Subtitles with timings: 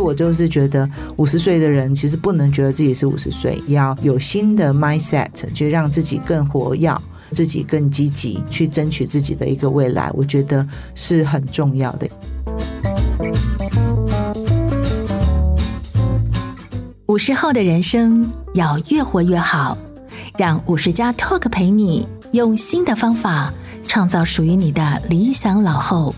[0.00, 6.96] 我就是觉得，五十岁的人其实不能觉得自己是五十岁，要有新的 mindset，就让自己更活跃，
[7.32, 10.10] 自己更积极去争取自己的一个未来。
[10.14, 12.08] 我觉得是很重要的。
[17.06, 19.76] 五十后的人生要越活越好。
[20.38, 23.52] 让五十加 Talk 陪你用新的方法
[23.86, 26.14] 创造属于你的理想老后。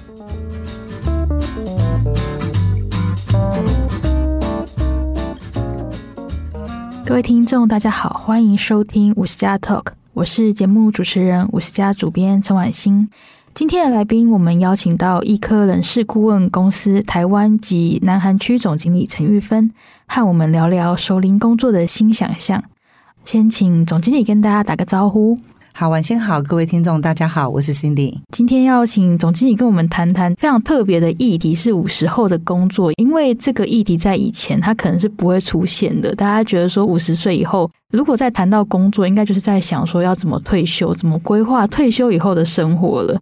[7.12, 13.10] 各位听众，大家好，欢迎收听五十加 Talk，我是节目主持人五十加主编陈婉欣。
[13.52, 19.70] 今天的来宾，我们邀请到易科人事顾问公司台湾及南韩区总经理陈玉芬，
[20.06, 22.64] 和我们聊聊熟龄工作的新想象。
[23.26, 25.38] 先请总经理跟大家打个招呼。
[25.74, 28.18] 好，晚上好，各位听众，大家好，我是 Cindy。
[28.30, 32.92] 今天要请总经理跟我们谈谈非常特别的议题，是五十后的工作。
[32.98, 36.14] 因为这个议题在以前它可能是不会出现的。
[36.14, 43.18] 大家觉得说五十岁以后，如果再谈到工作，应该就是在想说要怎么退休，怎么规划退休以后的生活了。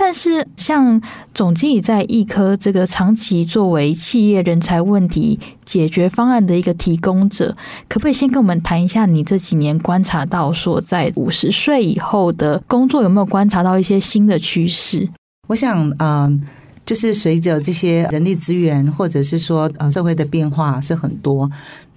[0.00, 1.02] 但是，像
[1.34, 7.56] 总经理在易科这个长期作为企业人才问题解决方案的一个提供者，
[7.88, 15.08] 可不可以先跟我们谈一下你这几年观察到说，在五十岁以后的工作有没有观察到一些新的趋势？
[15.48, 16.40] 我想，嗯、
[16.86, 21.50] 就是随着这些人力资源，或者是说呃社会的变化是很多，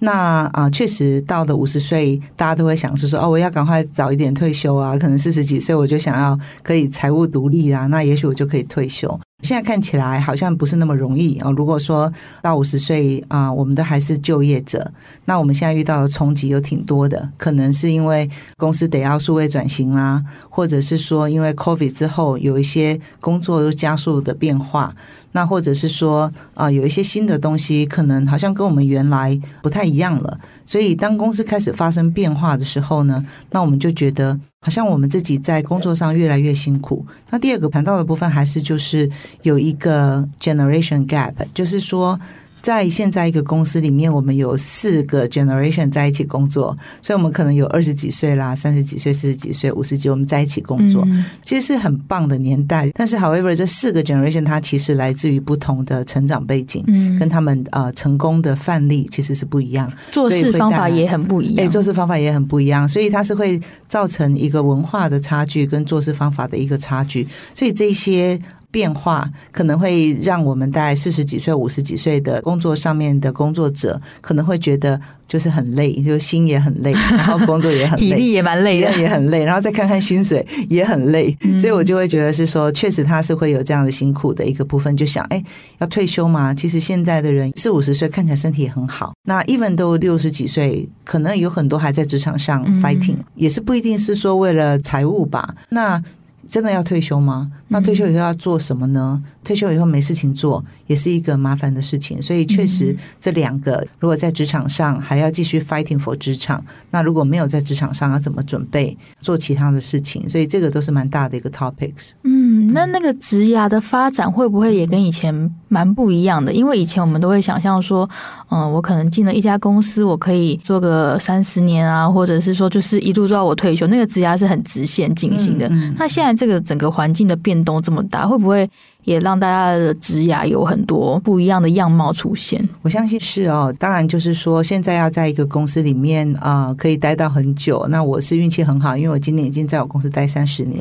[0.04, 9.18] 那啊确实到了五十岁，大家都会想是说哦，我要赶快早一点退休啊，可能四十几岁我就想要可以财务独立啊，那也许我就可以退休。
[9.42, 11.50] 现在看起来好像不是那么容易啊！
[11.50, 12.10] 如果说
[12.40, 14.90] 到五十岁啊，我们都还是就业者，
[15.24, 24.94] 那我们现在遇到的冲击有挺多的，可能是因为公司得要数位转型啦，或者是说因为 COVID 之后有一些工作又加速的变化。
[25.34, 30.38] 那或者是说啊，有一些新的东西，可能好像跟我们原来不太一样了。
[30.66, 37.04] 所以当公司开始发生变化的时候呢，那我们就觉得好像我们自己在工作上越来越辛苦。
[37.28, 39.10] 那第二个谈到的部分，还是就是
[39.42, 42.18] 有一个 generation gap，就是说。
[42.62, 51.06] 在现在一个公司里面，我们有四个 generation 在一起工作，所以我们可能有二十几岁啦、三十几岁、四十几岁、五十几，我们在一起工作，
[51.44, 52.88] 其实是很棒的年代。
[52.94, 56.84] 但是，however，这四个 generation 它其实来自于不同的成长背景，
[57.18, 61.66] 跟他们呃成功的范例其实是不一样，做事方法也很不一样。
[61.66, 68.40] 哎，做事方法也很不一样，所以它是会造成一个文化的差距跟做事方法的一个差距，所以这些。
[68.72, 84.96] 变化可能会让我们大概四十几岁、五十几岁的工作上面的工作者，可能会觉得就是很累，就心也很累， 然后工作也很累，体力也蛮累的，也很累，然后再看看薪水也很累，所以我就会觉得是说，确实他是会有这样的辛苦的一个部分。
[84.96, 85.42] 就想，哎，
[85.78, 86.54] 要退休吗？
[86.54, 95.54] 其实现在的人四五十岁看起来身体也很好，那 even 都六十几岁，可能有很多还在职场上 fighting，也是不一定是说为了财务吧。
[95.68, 96.02] 那
[96.46, 97.50] 真的要退休吗？
[97.72, 99.20] 那退休以后要做什么呢？
[99.42, 102.22] 退休以后没事情做，也是一个麻烦的事情。
[102.22, 110.28] 所以确实，这两个如果在职场上还要继续 fighting for 职场，那如果没有在职场上要怎么准备做其他的事情？
[110.28, 112.12] 所以这个都是蛮大的一个 topics。
[112.22, 116.52] 嗯，那那个职涯的发展会不会也跟以前蛮不一样的？
[116.52, 118.08] 因为以前我们都会想象说，
[118.50, 125.66] 嗯，我可能进了一家公司，我可以做个三十年啊，或者是说就是一路做到我退休，那个职涯是很直线进行的。
[125.66, 125.94] 嗯嗯。
[125.98, 128.68] 那现在这个整个环境的变动这么大，会不会？
[129.04, 132.66] 也让大家的职涯有很多不一样的样貌出现。
[132.82, 137.86] 我相信是哦，当然就是说，现在要在一个公司里面啊、呃，可以待到很久。
[137.88, 140.78] 那我是运气很好，因为我今年已经在我公司待三十年，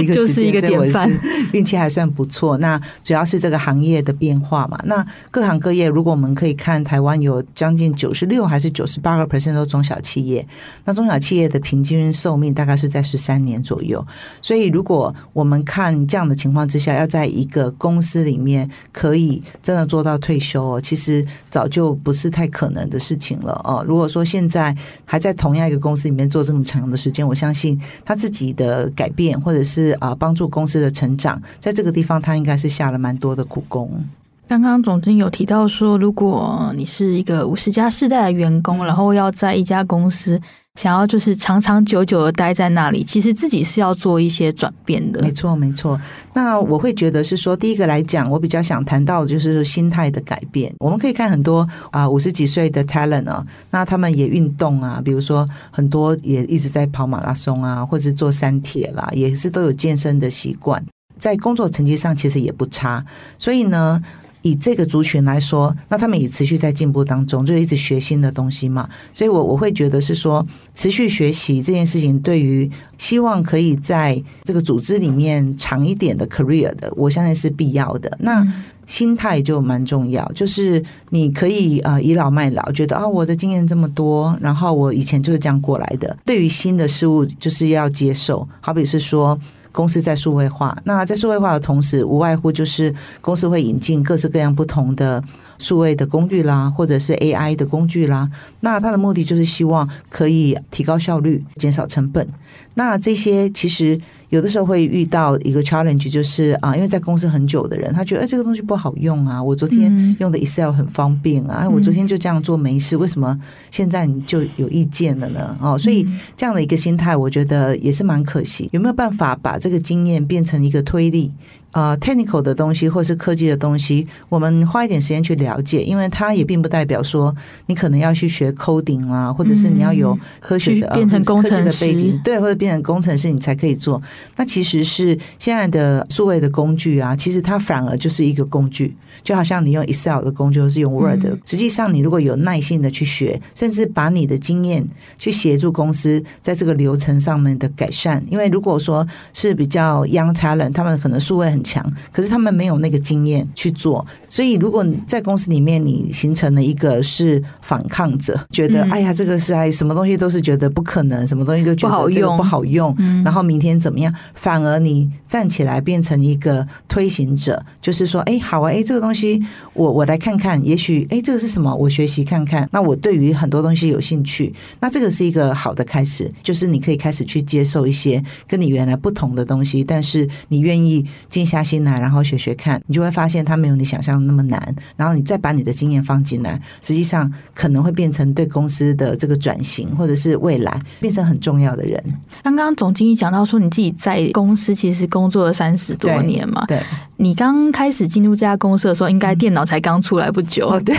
[0.00, 1.10] 一个就是一个典范，
[1.52, 2.58] 运气还算不错。
[2.58, 4.78] 那主要是这个行业的变化嘛。
[4.84, 10.46] 那各行各业，如果我们可以看台湾有将近九十六还是九十八个 percent 都中小企业，
[10.84, 14.04] 那中小企业的平均寿命大概是在十三年左右。
[14.40, 23.84] 所以如果我们看这样的情况之下，要在一个公司里面可以真的做到退休哦，其实早就不是太可能的事情了哦。
[23.86, 34.04] 如果说现在还在同样一个公司里面做这么长的时间，我相信他自己的改变或者是啊帮助公司的成长，在这个地方他应该是下了蛮多的苦功。
[34.48, 40.38] 刚刚总经有提到说，如果你是一个五十加世代的员工，然后要在一家公司
[40.80, 45.20] 想要就是长长久久的待在那里，其实自己是要做一些转变的。
[45.20, 46.00] 没错，没错。
[46.32, 50.72] 那我会觉得是说，第一个来讲，我比较想谈到的就是心态的改变。
[50.78, 60.82] 我们可以看很多啊五十几岁的 talent 啊，那他们也运动啊，比如说很多也一直在跑马拉松啊，或者做三铁啦，也是都有健身的习惯，
[61.18, 63.04] 在工作成绩上其实也不差。
[63.36, 64.02] 所以呢。
[64.42, 68.88] 以这个族群来说，那他们也持续在进步当中，就一直学新的东西嘛。
[69.14, 78.16] 所以我，我我会觉得是说，持续学习这件事情，对于希望可以在这个组织里面长一点的 career 的，我相信是必要的。
[78.20, 78.46] 那
[78.86, 86.16] 心态就蛮重要，就是你可以呃倚老卖老，觉得啊我的经验这么多，然后我以前就是这样过来的。
[86.24, 88.46] 对于新的事物，就是要接受。
[88.60, 89.38] 好比是说。
[89.72, 95.22] 公司在数位化，那在数位化的同时，无外乎就是公司会引进各式各样不同的
[95.58, 98.30] 数位的工具啦，或者是 AI 的工具啦。
[98.60, 102.28] 那它的目的就是希望可以提高效率、减少成本。
[102.74, 104.00] 那这些其实。
[104.32, 109.42] 有的时候会遇到一个 challenge，就是啊，因为在公司很久的人，他觉得哎，这个东西不好用啊。
[109.42, 113.38] 我昨天用的 Excel 很方便啊，我昨天就这样做没事，为什么
[113.70, 115.54] 现在你就有意见了呢？
[115.60, 118.70] 哦，所以这样的一个心态，我觉得也是蛮可惜。
[118.72, 121.30] 有没有办法把这个经验变成一个推力？
[121.72, 127.34] 呃，technical 的东西或是科技的东西，我们花一点时间去了解，因为它也并不代表说
[127.66, 134.00] 你可能要去学 coding 啊，或者是你要有科学的、变成工程师、的背景，对，或者变成工程师你才可以做。
[134.36, 144.86] 那其实是现在的数位的工具啊，其实它反而就是一个工具，就好像你用 Excel 的工具，或是用 Word，实际上你如果有耐心的去学，甚至把你的经验
[145.18, 164.14] 去协助公司在这个流程上面的改善，因为如果说是比较 young talent，他们可能数位很强，可是他们没有那个经验去做，所以如果你在公司里面你形成了一个是反抗者，觉得、嗯、哎呀这个是哎什么东西都是觉得不可能，什么东西都觉得这个不好用，然后明天怎么样？
[164.34, 169.42] 反而你站起来变成一个推行者，就是说哎好啊哎这个东西
[169.74, 171.74] 我我来看看，也许哎这个是什么？
[171.74, 172.68] 我学习看看。
[172.70, 184.72] 那我对于很多东西有兴趣，那这个是一个好的开始，就是你可以开始去接受一些跟你原来不同的东西，但是你愿意静下心来，然后学学看，你就会发现它没有你想象的那么难。
[184.94, 192.00] 然后你再把你的经验放进来，实际上可能会变成对公司的这个转型，或者是未来变成很重要的人。
[192.44, 200.68] 刚刚总经理讲到说，你自己在公司其实工作了三十多年嘛，对，对你刚开始进入这家公司的时候，应该电脑才刚出来不久。
[200.68, 200.96] 哦，对。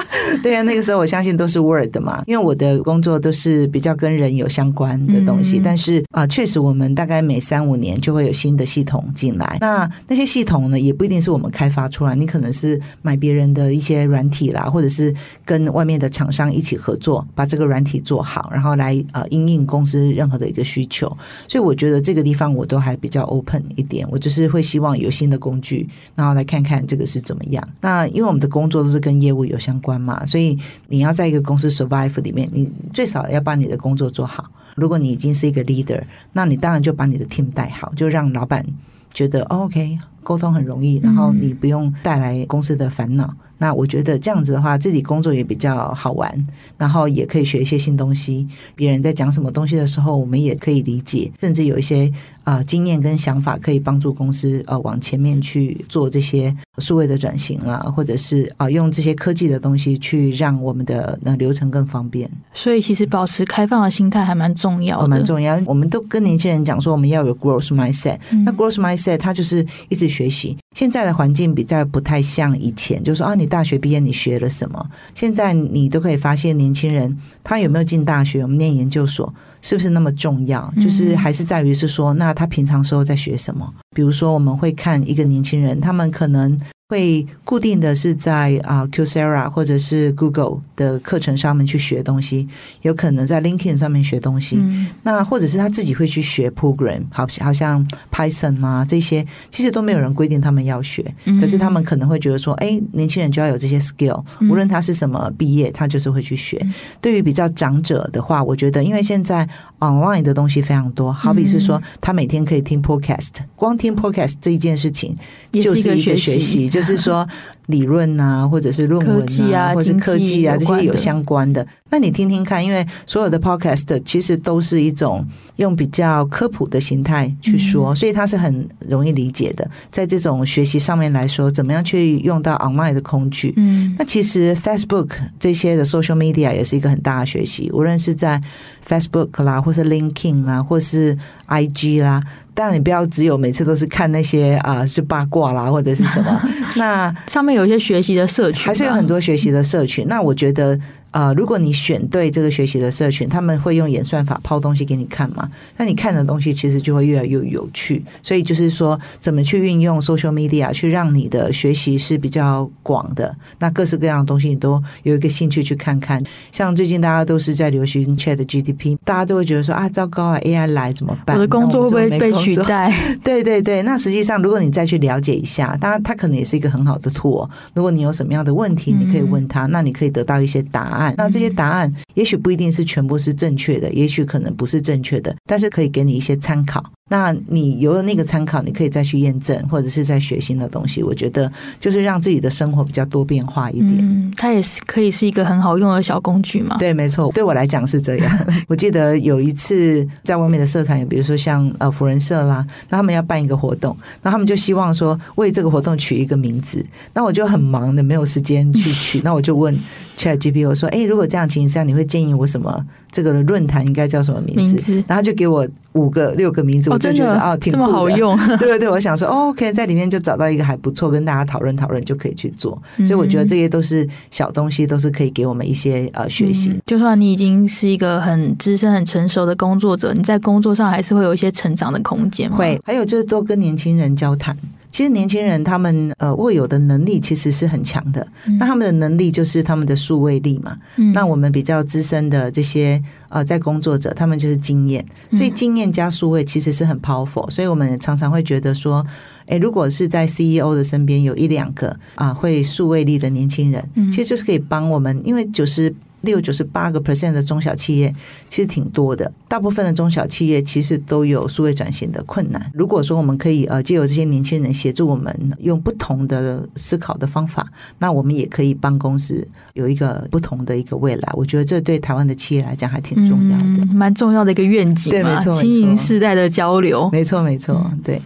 [0.42, 5.58] 对啊，那个时候我相信都是 Word 嘛，因为我的工作都是比较跟人有相关的东西。
[5.58, 9.58] 嗯、但是啊，确实我们大概每三五年就会有新的系统进来。
[9.60, 21.06] 那那些系统呢，也不一定是我们开发出来，你可能是买别人的一些软体啦，或者是跟外面的厂商一起合作，把这个软体做好，然后来呃应应公司任何的一个需求。
[21.48, 27.66] 所以我觉得这个地方我都还比较 open 一点，我就是会希望有新的工具，然后来看看这个是怎么样。
[27.80, 30.24] 那因为我们的工作都是跟业务有相关关嘛。
[30.24, 30.58] 所以
[30.88, 34.50] 你要在一个公司 survive 里面，你最少要把你的工作做好。
[34.74, 36.02] 如果你已经是一个 leader，
[36.32, 38.64] 那你当然就把你的 team 带好，就让老板
[39.12, 43.34] 觉得 OK，沟通很容易，然后你不用带来公司的烦恼。
[43.62, 48.44] 那我觉得这样子的话，自己工作也比较好玩，然后也可以学一些新东西。
[48.74, 62.28] 别人在讲什么东西的时候，我们也可以理解，甚至有一些啊、呃、经验跟想法，可以帮助公司呃往前面去做这些数位的转型啊，或者是啊、呃、用这些科技的东西去让我们的那流程更方便。
[62.52, 65.56] 所以其实保持开放的心态还蛮重要的，蛮重要。
[65.66, 68.18] 我们都跟年轻人讲说，我们要有 growth mindset。
[68.44, 70.58] 那 growth mindset 它就是一直学习。
[70.74, 74.90] 现在的环境比较不太像以前，就是说啊，你大学毕业你学了什么？
[75.14, 80.72] 现在你都可以发现，年轻人他有没有进大学，我们念研究所是不是那么重要？
[80.80, 83.70] 就是还是在于是说，那他平常时候在学什么？
[83.94, 86.58] 比如说，我们会看一个年轻人，他们可能
[86.92, 92.46] 会固定的是在啊 Coursera 或者是 Google 的课程上面去学东西，
[92.82, 94.58] 有可能在 LinkedIn 上面学东西。
[94.60, 106.58] 嗯、那或者是他自己会去学 Program，好，好像 Python 啊这些，其实都没有人规定他们要学，嗯、可是他们可能会觉得说，哎，年轻人就要有这些 skill，无论他是什么毕业，他就是会去学。
[106.60, 115.16] 嗯、对于比较长者的话，我觉得因为现在 online 的东西非常多，好比是说他每天可以听 Podcast，光听 Podcast 这一件事情
[115.52, 116.81] 就是一个学习，就。
[116.82, 117.26] 是说
[117.72, 121.66] 理论啊，或者是论文啊，啊或者是科技啊，这些有相关的。
[121.90, 125.26] 那你听听看，因为所有的 podcast 其实都是一种
[125.56, 129.68] 用比较科普的形态去说，嗯、所以它是很容易理解的。
[129.90, 133.52] 在这种学习上面来说，怎么样去用到 online 的工具？
[133.56, 135.08] 嗯，那其实 Facebook
[135.40, 138.40] 这些的 social media 也是一个很大的学习，无论是在
[138.88, 141.16] Facebook 啦，或是 LinkedIn 啦，或是
[141.48, 142.22] IG 啦。
[142.54, 146.40] 当然，你不要只有每次都是看那些啊、呃，是八卦啦，或者是什么。
[146.76, 150.06] 那上面有一些学习的社群，还是有很多学习的社群。
[150.08, 150.78] 那我觉得。
[151.12, 155.48] 呃，如果你选对这个学习的社群，他们会用演算法抛东西给你看嘛？
[155.76, 158.02] 那你看的东西其实就会越来越有趣。
[158.22, 163.34] 所以就是说，怎么去运用 social media 去让你的学习是比较广的？
[163.58, 166.18] 那各式各样的东西你都有一个兴趣去看看。
[166.50, 171.36] 像最近大家都是在流行 Chat GPT，大家都会觉得说啊，糟糕啊，AI 来怎么办？
[171.36, 172.90] 我的工作会不会被取代？
[173.22, 173.82] 对对对。
[173.82, 177.46] 那实际上，如果你再去了解一下，当然它可能也是一个很好的 tool。
[177.74, 181.01] 如果你有什么样的问题，你可以问他，嗯、那你可以得到一些答案。
[181.16, 186.82] 那这些答案也许不一定是全部是正确的，也许可能不是正确的，但是可以给你一些参考。
[187.12, 191.02] 那你有了那个参考，你可以再去验证，或者是再学新的东西。
[191.02, 193.98] 我觉得就是让自己的生活比较多变化一点。
[193.98, 196.78] 嗯，它也是可以是一个很好用的小工具嘛。
[196.78, 198.46] 对，没错，对我来讲是这样。
[198.66, 206.82] 我记得有一次在外面的社团，比如说像呃福人社啦，那他们要办一个活动，那他们就希望说为这个活动取一个名字。
[207.12, 209.20] 那我就很忙的，没有时间去取。
[209.22, 209.78] 那我就问
[210.16, 212.86] ChatGPT 我说：“哎，如果这样情况下，你会建议我什么？
[213.12, 216.90] 这个论坛应该叫什么名字？”名字然后就给我五个、六个名字。
[216.90, 222.80] 哦就觉得哦，挺这么好用， 对对对，我想说，哦，OK，在里面就找到一个还不错，跟大家讨论讨论就可以去做。
[222.98, 226.70] 所以我觉得这些都是小东西，都是可以给我们一些呃学习。
[226.70, 226.80] 嗯。
[226.86, 232.50] 就算你已经是一个很资深、很成熟的工作者，你在工作上还是会有一些成长的空间。
[232.50, 234.56] 会，还有就是多跟年轻人交谈。
[234.92, 240.76] 其实年轻人他们呃握有的能力其实是很强的，嗯、那他们的能力就是他们的数位力嘛。
[240.96, 247.50] 嗯、那我们比较资深的这些呃在工作者，他们就是经验，所以经验加数位其实是很 powerful。
[247.50, 249.04] 所以我们常常会觉得说，
[249.46, 255.92] 诶，如果是在 CEO 的身边有一两个啊、呃、会数位力的年轻人，嗯、其实就是可以帮我们，因为就是。
[256.22, 258.12] 六九十八个 percent 的中小企业
[258.48, 262.70] 其实挺多的，大部分的中小企业其实都有数位转型的困难。
[262.74, 267.66] 如果说我们可以呃借由这些年轻人协助我们用不同的思考的方法，
[267.98, 271.28] 那我们也可以帮公司有一个不同的一个未来。
[271.34, 275.10] 我觉得这对台湾的企业来讲还挺重要的，嗯、蛮重要的一个愿景。
[275.10, 278.20] 对，没错，青银世代的交流，没错，没错，对。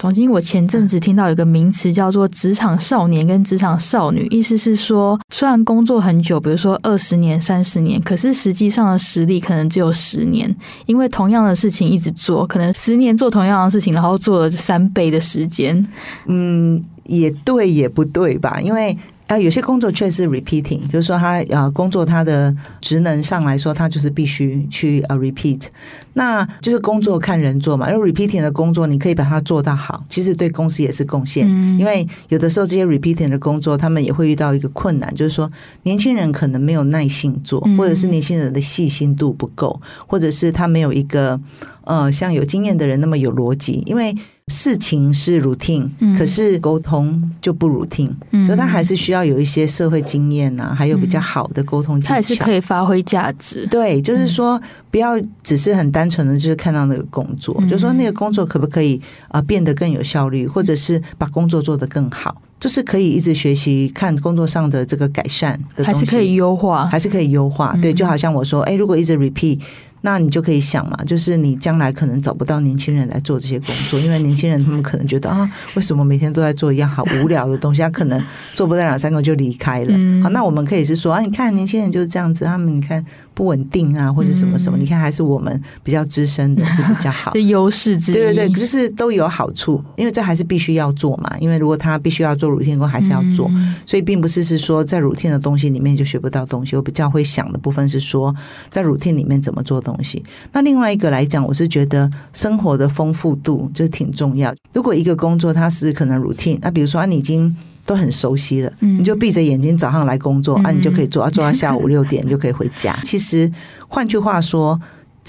[0.00, 15.86] 总经，我前阵子听到有个名词叫做“职场少年”跟“职场少女”，意思是说，虽然工作很久，比如说二十年、三十年，可是实际上的实力可能只有十年，因为同样的事情一直做，可能十年做同样的事情，然后做了三倍的时间。
[16.24, 18.58] 嗯，也对，也不对吧？
[18.62, 18.96] 因为。
[19.30, 25.68] 啊，有些工作确实是 repeating，就是说他呃工作他的职能上来说，他就是必须去呃 repeat，
[26.14, 27.88] 那就是工作看人做嘛。
[27.88, 31.46] 因为 repeating 的工作，你可以把它做到好，其实对公司也是贡献。
[31.48, 35.48] 嗯、因为有的时候这些 repeating 的工作，他们也会遇到一个困难，就是说
[35.84, 41.40] 年轻人可能没有耐性做，或者是年轻人的细心度不够，或者是他没有一个
[41.84, 44.12] 呃像有经验的人那么有逻辑，因为。
[44.50, 45.88] 事情是 routine，
[46.18, 53.64] 可是沟通就不 routine，嗯，所以他还是需要有一些社会经验啊，还有比较好的沟通技巧，他也是可以发挥价值。
[53.70, 67.76] 对，就是说不要只是很单纯的，就是看到那个工作，就是说那个工作可不可以啊变得更有效率，或者是把工作做得更好，就是可以一直学习看工作上的这个改善的，还是可以优化，还是可以优化。
[67.80, 69.60] 对，就好像我说，哎，如果一直 repeat。
[70.02, 77.82] 那你就可以想嘛，就是你将来可能找不到年轻人来做这些工作，因为年轻人他们可能觉得啊，为什么每天都在做一样好无聊的东西？
[77.82, 78.22] 他可能
[78.54, 79.92] 做不到两三个就离开了。
[80.22, 83.04] 好，那我们可以是说啊，你看年轻人就是这样子，他们你看
[83.34, 88.14] 不稳定啊，或者什么什么，你看还是我们比较资深的是比较好，的优势之一。
[88.14, 91.34] 对对对，就是都有好处，因为这还是必须要做嘛。
[91.40, 93.50] 因为如果他必须要做 routine 工，还是要做，
[93.86, 96.76] 所以并不是是说在 routine 的东西里面就学不到东西。
[96.76, 98.34] 我比较会想的部分是说，
[98.68, 100.22] 在 routine 里面怎么做东西。
[100.52, 104.54] 那另外一个来讲，我是觉得生活的丰富度就是挺重要。
[104.72, 107.54] 如果一个工作它是可能 routine，那比如说啊，你已经
[107.86, 112.98] 都很熟悉了，嗯、你就闭着眼睛早上来工作，嗯、啊，你就可以做，啊，做到下午六点就可以回家。
[113.04, 113.50] 其实
[113.88, 114.80] 换句话说。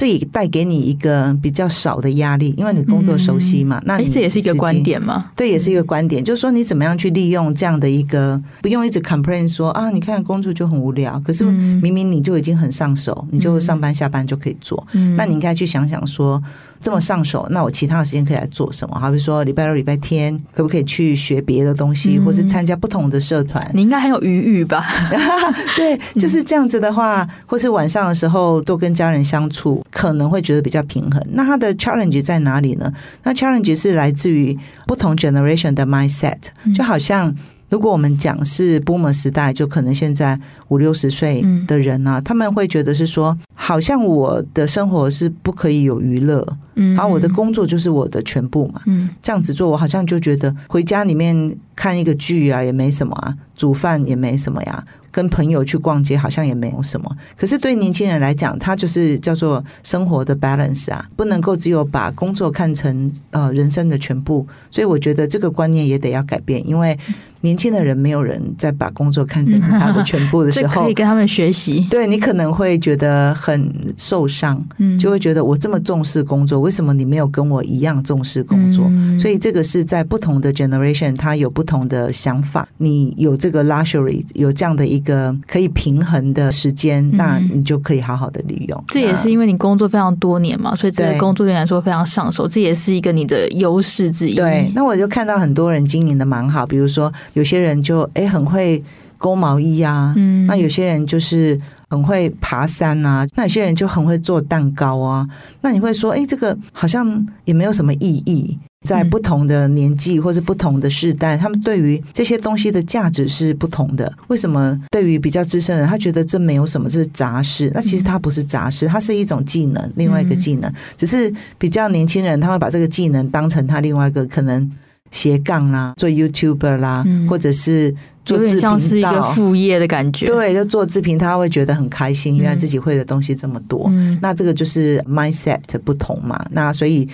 [0.02, 3.78] 这也带给你一个比较少的压力，因为你工作熟悉嘛。
[3.82, 5.30] 嗯、那你这也是一个观点嘛？
[5.36, 14.84] 对，也是一个观点，就是说你怎么样去利用这样的一个，不用一直 complain 说啊，你看工作就很无聊，可是明明你就已经很上手，嗯、你就上班下班就可以做。
[14.94, 16.42] 嗯、那你应该去想想说。
[16.82, 19.00] 这么上手，那我其他的时间可以来做什么？
[19.00, 23.66] 好比说礼拜六、礼拜天，可不可以去学别的东西，嗯、或是参加不同的社团？
[23.74, 24.84] 你应该很有余裕吧？
[25.78, 31.22] 对，就是这样子的话，或是晚上的时候多跟家人相处，可能会觉得比较平衡。
[31.32, 32.92] 那它的 challenge 在哪里呢？
[33.24, 34.58] 那 challenge 是来自于
[34.88, 36.38] 不同 generation 的 mindset，
[36.76, 37.36] 就好像。
[37.72, 40.38] 如果我们讲是 Boomer 时代，就可能现在
[40.68, 54.86] 五六十岁的人呢、啊，嗯、他们会觉得是说，好像我的生活是不可以有娱乐，嗯，然后我的工作就是我的全部嘛，嗯，这样子做，我好像就觉得回家里面看一个剧啊，也没什么啊，煮饭也没什么呀。
[55.10, 66.98] 跟朋友去逛街好像也没有什么，可是对年轻人来讲，他就是叫做生活的 balance 啊，不能够只有把工作看成呃人生的全部，所以我觉得这个观念也得要改变，因为
[67.42, 71.86] 年轻的人没有人在把工作看成他的全部的时候， 可以跟他们学习。
[71.90, 74.64] 对，你可能会觉得很受伤，
[74.98, 78.90] 就会觉得我这么重视工作，为什么你没有跟我一样重视工作？
[79.20, 85.02] 所以这个是在不同的 generation，他有不同的想法，你有这个 luxury，有这样的一个。
[85.02, 88.84] 一个可以平衡的时间，那你就可以好好的利用。
[88.90, 94.36] 这也是因为你工作非常多年嘛，所以这个工作对你来说非常上手，这也是一个你的优势之一。
[94.36, 98.84] 对，那我就看到很多人经营的蛮好，比如说有些人就哎很会
[99.18, 101.60] 勾毛衣啊，嗯，那有些人就是
[101.90, 105.28] 很会爬山啊，那有些人就很会做蛋糕啊，
[105.62, 108.58] 那你会说，哎，这个好像也没有什么意义。
[108.84, 114.12] 在不同的年纪或是不同的世代，他们对于这些东西的价值是不同的。
[114.28, 117.72] 为什么对于比较资深的人，他觉得这没有什么，这是杂事？
[117.76, 120.74] 那其实它不是杂事，它是一种技能，另外一个技能。
[120.98, 124.68] 只是比较年轻人，他会把这个技能当成他另外一个可能
[125.12, 127.94] 斜杠啦，做 YouTuber 啦，或者是
[128.26, 130.26] 做自像是一个副业的感觉。
[130.26, 133.92] 对，就做自评，他会觉得很开心，原来自己会的东西这么多。
[134.22, 136.44] 那这个就是 mindset 不同嘛。
[136.50, 137.08] 那所以。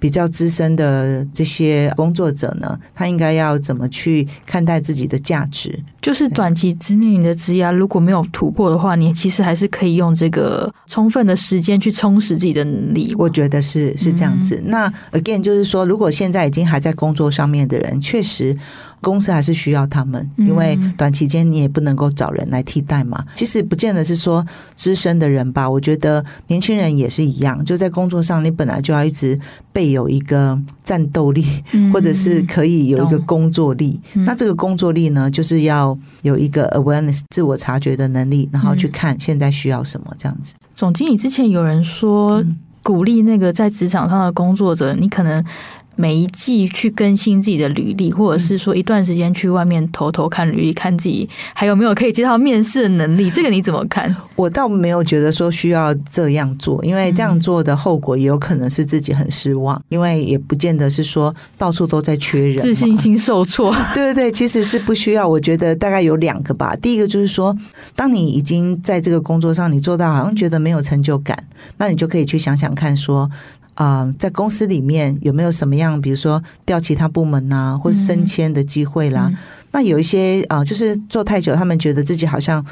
[0.00, 5.78] 比较资深的这些工作者呢，他应该要怎么去看待自己的价值？
[6.02, 13.14] 就是短期之内你的职业如果没有突破的话，你其实还是可以用这个充分的时间去充实自己的能力。
[13.18, 14.56] 我觉得是是这样子。
[14.64, 18.56] 嗯、那 again 就是说，如果现在已经还在工作上面的人，确实。
[19.00, 23.24] 公司还是需要他们，因为短期间你也不能够找人来替代嘛。
[23.34, 27.64] 其实不见得是说资深的人吧，我觉得年轻人也是一样。
[27.64, 29.38] 就在工作上，你本来就要一直
[29.72, 31.44] 备有一个战斗力，
[31.92, 33.98] 或者是可以有一个工作力。
[34.12, 40.54] 那这个工作力呢，就是要有一个 awareness 自我察觉的能力，然后去看现在需要什么这样子。
[40.74, 42.44] 总经理之前有人说，
[42.82, 45.42] 鼓励那个在职场上的工作者，你可能。
[46.00, 53.28] 每一季去更新自己的履历，或者是说一段时间去外面偷偷看履历，看自己还有没有可以接到面试的能力。
[53.30, 54.16] 这个你怎么看？
[54.34, 63.70] 我倒没有觉得说需要这样做，因为这样做的后果也有可能是自己很失望，因为也不见得是说到处都在缺人，自信心受挫。
[63.92, 65.28] 对对对，其实是不需要。
[65.28, 66.74] 我觉得大概有两个吧。
[66.76, 67.54] 第一个就是说，
[67.94, 71.36] 当你已经在这个工作上你做到好像觉得没有成就感，
[71.76, 73.30] 那你就可以去想想看说。
[73.80, 79.30] 啊、呃，在公司里面有没有什么样，比如说调其他部门呐、啊，或是升迁的机会啦？
[79.32, 79.36] 嗯、
[79.72, 82.62] 那有一些啊、呃，就是做太久，他们觉得自己好像。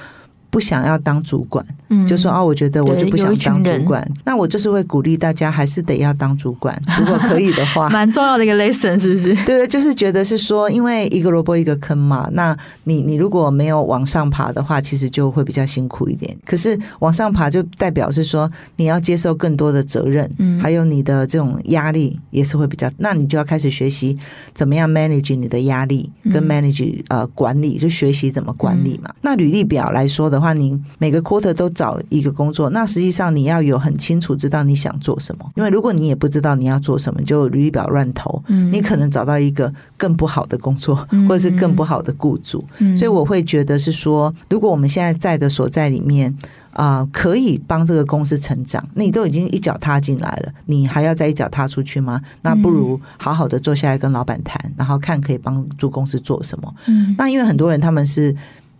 [0.50, 4.06] 不想要当主管，嗯，就说啊，我觉得我就不想当主管。
[4.24, 9.34] 那我就是会鼓励大家，还是得要当主管， 如果可以的话，蛮重要的一个 lesson，是不是？
[9.44, 12.28] 对，就是觉得是说，因为一个萝卜一个坑嘛。
[12.32, 16.34] 那你你如果没有往上爬的话，其实就会比较辛苦一点。
[16.46, 22.90] 可是往上爬就代表是说，你要接受更多的责任，嗯，还有你的这种压力也是会比较。
[22.96, 24.16] 那你就要开始学习
[24.54, 29.10] 怎么样 manage 你的压力，跟 manage 呃管理，就学习怎么管理嘛。
[29.20, 30.37] 那履历表来说的。
[30.38, 35.44] 的话，你每个 quarter 都找一个工作，那实际上你要有很清楚知道你想做什么。
[35.56, 40.94] 因为如果你也不知道你要做什么，就履历表乱投，嗯，你可能找到一个更不好的工作，
[41.28, 42.64] 或者是更不好的雇主。
[42.78, 46.32] 嗯，所以我会觉得是说，如果我们现在在的所在里面
[46.72, 52.20] 啊，呃，可以帮这个公司成长，那你都已经一脚踏进来了，你还要再一脚踏出去吗？
[52.42, 56.72] 那不如好好的坐下来跟老板谈，然后看可以帮助公司做什么。
[56.86, 58.34] 嗯，那因为很多人他们是。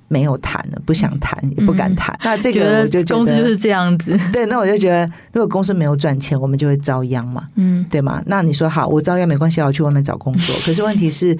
[0.08, 2.14] 没有谈了，不想谈，也不敢谈。
[2.16, 4.18] 嗯、那这个我就觉得公司就是这样子。
[4.32, 8.22] 对，那我就觉得，如果公司没有赚钱，我们就会遭殃嘛，嗯，对吗？
[8.26, 10.56] 那你说好，我遭殃没关系，我去外面找工作。
[10.66, 11.32] 可是问题是，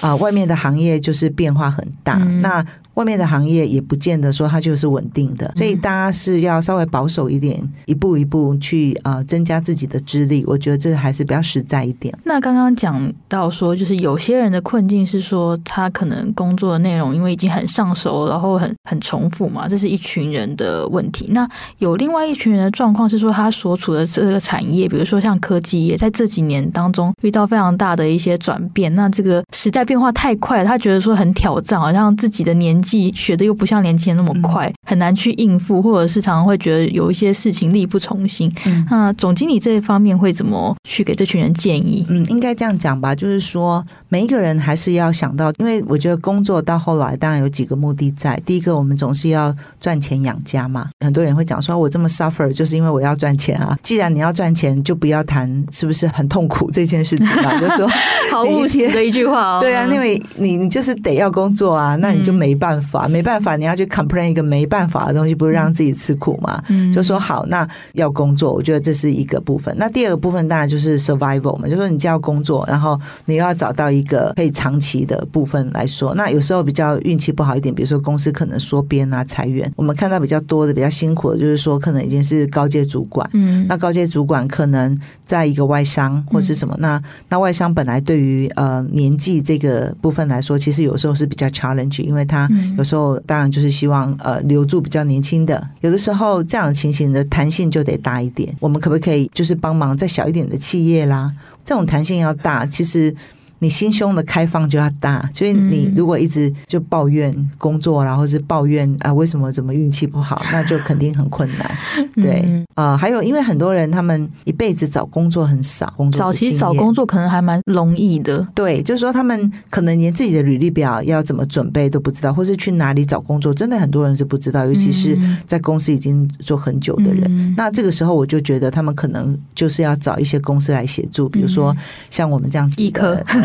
[0.00, 2.64] 啊、呃，外面的行业就是变化很大，嗯、那。
[2.96, 10.42] 外面的行业也不见得说它就是稳定的，所以大家是要稍微保守一点，一步一步去呃增加自己的资历。
[10.46, 12.16] 我觉得这还是比较实在一点。
[12.24, 21.28] 那刚刚讲到说，就是有些人的困境是说，他可能工作的内容因为已经很上手，然后很很重复嘛，这是一群人的问题。
[21.32, 32.80] 那有另外一群人的状况是说，他所处的这个产业，比如说像科技业，在这几年当中遇到非常大的一些转变，那这个时代变化太快，他觉得说很挑战，好像自己的年。
[33.14, 38.52] 学的又不像年轻人那么快，很难去应付，或者是常常会觉得有一些事情力不从心。
[38.64, 42.06] 嗯，那总经理这一方面会怎么去给这群人建议？
[42.08, 48.40] 嗯，应该这样讲吧，就是说每一个人还是要想到，因为我觉得工作到后来当然有几个目的在。
[48.46, 50.88] 第一个，我们总是要赚钱养家嘛。
[51.00, 53.76] 很多人会讲说，我这么 suffer 就是因为我要赚钱啊。
[53.82, 57.58] 既然你要赚钱，就不要谈是不是很痛苦这件事情吧。
[57.60, 57.88] 就说
[58.30, 59.60] 好务实的一句话哦。
[59.60, 62.75] 对啊，因为你你就是得要工作啊，那你就没办法。
[62.80, 66.62] 嗯没办法，你要去 complain 一个没办法的东西，不是让自己吃苦嘛？
[66.68, 69.74] 嗯，就说好，那要工作，我觉得这是一个部分。
[69.78, 76.14] 那第二个部分当然就是 survival 嘛，就说你就要工作，然后你又要找到一个可以长期的部分来说。
[76.14, 83.28] 那有时候比较运气不好一点，比如说公司可能缩编啊、裁员，我们看到比较多的、比较辛苦的，就是说可能已经是高阶主管。
[83.32, 93.16] 嗯，那高阶主管可能在一个外商或是什么，那那外商本来对于呃年纪这个部分来说，其实有时候是比较 challenge，因为他有时候。
[93.26, 98.54] 当然就是希望呃留住比较年轻的，有的时候这样的情形的弹性就得大一点。
[98.60, 101.32] 我们可不可以就是帮忙再小一点的企业啦？
[101.64, 103.14] 这种弹性要大，其实。
[103.58, 111.70] 你心胸的开放就要大，所以你如果一直就抱怨工作，然后是抱怨啊为什么怎么运气不好， 那就肯定很困难。
[112.14, 118.46] 对啊、呃，还有因为很多人他们一辈子找工作很少，工作早期找工作可能还蛮容易的。
[118.54, 127.24] 对，就是说他们可能连自己的履历表要怎么准备都不知道，或是去哪里找工作，真的很多人是不知道，尤其是在公司已经做很久的人。
[127.28, 131.74] 嗯、那这个时候我就觉得他们可能就是要找一些公司来协助，比如说
[132.10, 132.82] 像我们这样子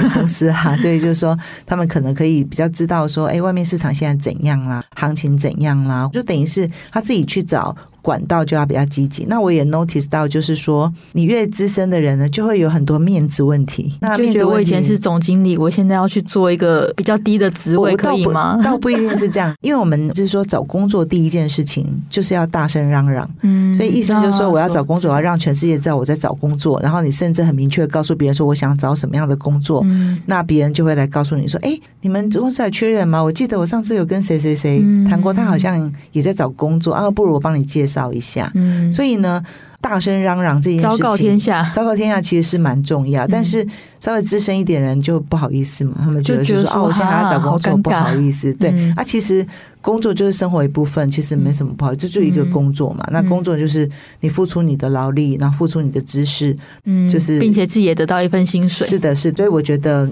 [0.10, 7.76] 公司哈， 所以就是说，他们可能可以比较知道说，哎，外面市场现在怎样啦，行情怎样啦，就等于是他自己去找。
[8.02, 9.26] 管道就要比较积极。
[9.26, 13.96] 那我也 notice 到，就是说，你越资深的人呢，就会有很多面子问题。
[14.02, 18.60] 那面子我以前是总经理，我现在要去做一个比较低的职位，可以吗？
[18.64, 23.30] 倒不一定是这样， 因为我们就是说，找工作第一件事情就是要大声嚷嚷。
[23.42, 26.80] 嗯，所以医生就说，我要找工作，我要让全世界知道我在找工作。
[26.82, 29.82] 然后你甚至很明确告诉别人说，我想找什么样的工作。
[29.86, 33.22] 嗯，那别人就会来告诉你说，哎，你们公司还缺人吗？
[33.22, 37.91] 我记得我上次有跟谁谁谁谈过，他好像也在找工作啊，不如我帮你介绍。
[37.94, 39.44] 找一下，嗯，所以呢，
[39.80, 43.66] 大声嚷嚷这件事情，昭告天下，昭告天下其实是蛮重要，嗯、但是
[44.00, 49.46] 稍微资深一点人就不好意思嘛，他们觉得就是说，哦，我现在还要找工作，不好意思，对，嗯、啊，其实
[49.82, 60.08] 工作就是生活一部分，其实没什么不好，这就一个工作嘛，嗯、那工作就是你付出你的劳力，然后付出你的知识，嗯，就是并且自己也得到一份薪水，是的，是，所以我觉得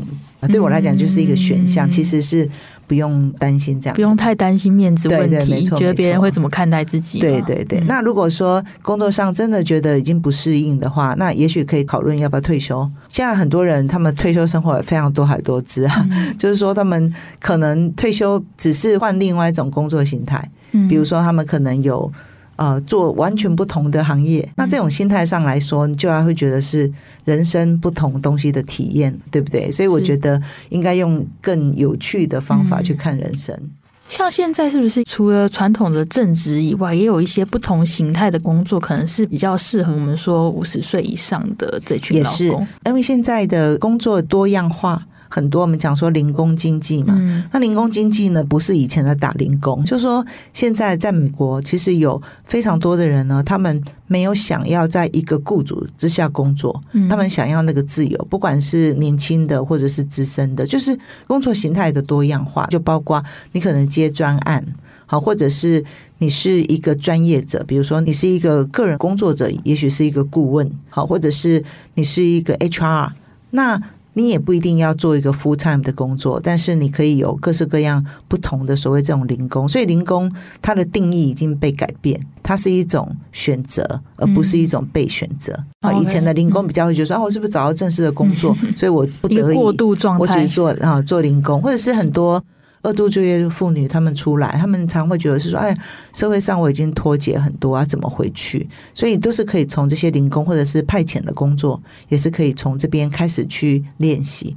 [0.47, 2.49] 对我来讲就是一个选项，嗯、其实是。
[2.89, 5.35] 不用担心这样，不用太担心面子问题。
[5.35, 7.19] 对对，没错，觉得别人会怎么看待自己？
[7.19, 7.77] 对对对。
[7.79, 12.89] 嗯、那如果说工作上真的觉得已经不适应的话，那也许可以考虑要不要退休。
[13.07, 22.11] 现在很多人他们退休生活也非常多海多姿啊，嗯、 就是说他们可能退休只是换另外一种工作形态，嗯、比如说他们可能有。
[22.59, 26.91] 呃，做完全不同的行业，那这种心态上来说，你就要会觉得是
[27.23, 29.71] 人生不同东西的体验，对不对？
[29.71, 33.55] 所以我觉得应该用更有趣的方法去看人生。
[33.55, 33.69] 嗯，
[34.09, 42.45] 像现在是不是除了传统的正职以外，也有一些不同形态的工作，可能是比较适合我们说五十岁以上的这群老工？
[42.45, 45.01] 也是，因为现在的工作多样化。
[45.29, 64.65] 很多我们讲说零工经济嘛，嗯、那零工经济呢，不是以前的打零工，就是说现在在美国，其实有非常多的人呢，他们没有想要在一个雇主之下工作，嗯、他们想要那个自由，不管是年轻的或者是资深的，就是工作形态的多样化，就包括你可能接专案，
[65.05, 65.85] 好，或者是
[66.17, 71.63] 你是一个专业者，比如说你是一个个人工作者，也许是一个顾问，好，或者是
[71.93, 73.11] 你是一个 HR，
[73.51, 73.79] 那。
[74.19, 79.65] 你也不一定要做一个 full time 的工作，但是你可以有各式各样不同的所谓这种零工。
[79.65, 80.29] 所以零工
[80.61, 85.53] 它的定义已经被改变，它是一种选择，而不是一种被选择。
[85.79, 92.43] 啊、嗯，以前的零工比较会觉得说，哦，我是不是找到正式的工作，嗯、 所以我不得已过度状态，我只做啊做零工，或者是很多
[92.81, 95.77] 二度就业妇女他们出来，他们常会觉得是说，哎，
[96.13, 98.67] 社会上我已经脱节很多啊，怎么回去？
[98.93, 104.55] 所以都是可以从这些零工或者是派遣的工作，也是可以从这边开始去练习。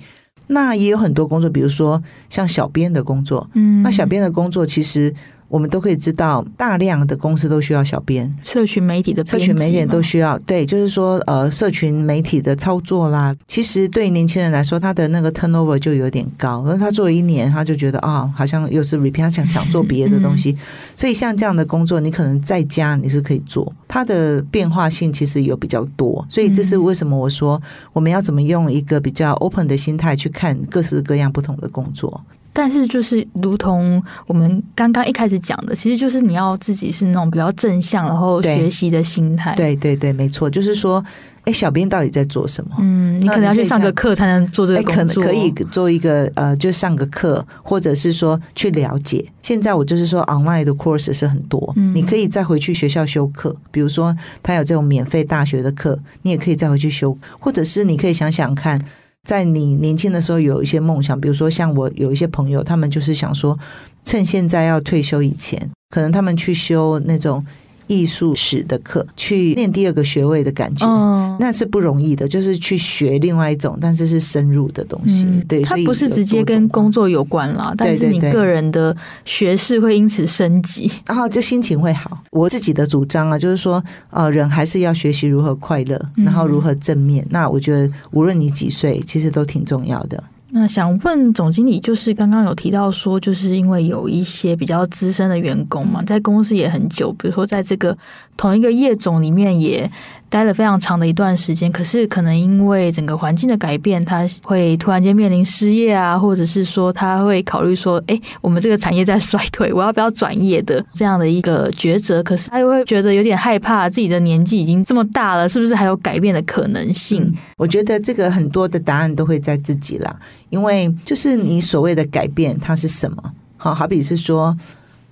[0.48, 5.14] 那也有很多工作，比如说像小编的工作，嗯，那小编的工作其实。
[5.53, 10.38] 我们都可以知道，大量的公司都需要小编，社群媒体的社群媒体都需要。
[10.38, 16.65] 对，就是说，呃，社群媒体的操作啦，其实对年轻人来说，他的那个 turnover 就有点高。
[16.67, 20.57] 而他做了一年，他就觉得啊、哦，好像又是 repeat，他想想做别的东西。
[20.97, 26.25] 所以像这样的工作，你可能在家你是可以做，它的变化性其实有比较多。
[26.31, 27.61] 所以这是为什么我说
[27.93, 32.25] 我们要怎么用一个比较 open 的心态去看各式各样不同的工作。
[32.53, 39.55] 但是，就是如同我们刚刚一开始讲的，其实就是你要自己是那种比较正向，然后学习的心态。
[39.55, 41.03] 对对对，没错，就是说，
[41.45, 42.77] 哎，小编到底在做什么？
[42.81, 45.23] 嗯，你可能要去上个课才能做这个工作。
[45.23, 49.25] 可能可以做一个呃，就上个课，或者是说去了解。
[49.43, 53.57] 现在我就是说，online 的 course 是很多，嗯，你可以再回去学校修课。
[53.71, 58.79] 比如说，他有这种免费大学的课，你也可以再回去修，或者是你可以想想看。
[59.28, 63.58] 在你年轻的时候有一些梦想，比如说像我有一些朋友，他们就是想说，
[64.04, 67.44] 趁现在要退休以前，可能他们去修那种。
[67.87, 72.27] 艺术史的课，去念第二个学位的感觉，嗯，那是不容易的。
[72.27, 75.25] 就是去学另外一种，但是是深入的东西。
[75.25, 82.23] 嗯、对，它不是直接跟工作有关啦，但是你个人的学识会因此升级，然后就心情会好。
[82.31, 87.25] 我自己的主张啊，就是说，呃，人还是要学习如何快乐，然后如何正面。
[87.25, 90.23] 嗯、那我觉得，无论你几岁，其实都挺重要的。
[90.55, 97.97] 那想问总经理，就是刚刚有提到说，就是因为有一些比较资深的员工嘛，在公司也很久，比如说在这个
[98.37, 99.91] 同一个业种里面也。
[100.33, 112.23] 待了非常长的一段时间，可是可能因为整个环境的改变，他会突然间面临失业啊，或者是说他会考虑说，哎，我们这个产业在衰退，我要不要转业的这样的一个抉择。
[112.23, 117.31] 可是他又会觉得有点害怕，自己的年纪已经这么大了，是不是还有改变的可能性？
[117.59, 120.16] 我觉得这个很多的答案都会在自己啦，
[120.49, 123.23] 因为就是你所谓的改变，它是什么？
[123.59, 124.57] 好，好比是说，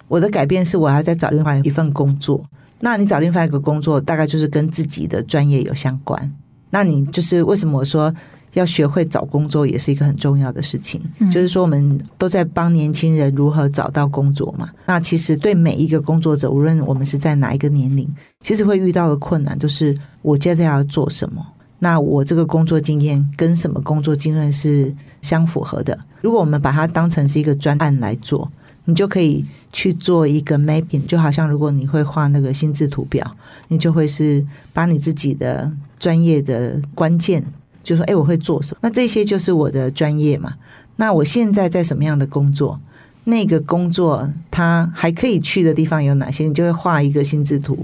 [0.09, 2.42] 我的改变是我要再找另外一份工作。
[2.80, 6.32] 那你找另外一个工作，大概就是跟自己的专业有相关。
[6.70, 8.12] 那你就是为什么我说
[8.54, 11.00] 要学会找工作，也是一个很重要的事情。
[11.18, 11.30] 嗯。
[11.30, 14.70] 就是说，我们都在帮年轻人如何找到工作嘛。
[14.86, 18.08] 那其实对每一个工作者，无论我们是在哪一个年龄，
[18.42, 21.46] 其实会遇到的困难，就是我接着要做什么。
[21.78, 25.98] 那我这个工作经验跟什么工作经验是相符合的？
[26.22, 28.50] 如果我们把它当成是一个专案来做。
[28.86, 33.37] 你就可以去做一个 mapping，就好像如果你会画那个心智图表，
[33.68, 37.44] 你就会是把你自己的专业的关键，
[37.83, 38.80] 就说，哎，我会做什么？
[38.83, 40.54] 那这些就是我的专业嘛。
[40.96, 42.78] 那我现在在什么样的工作？
[43.24, 46.44] 那个工作它还可以去的地方有哪些？
[46.44, 47.76] 你就会画一个心智图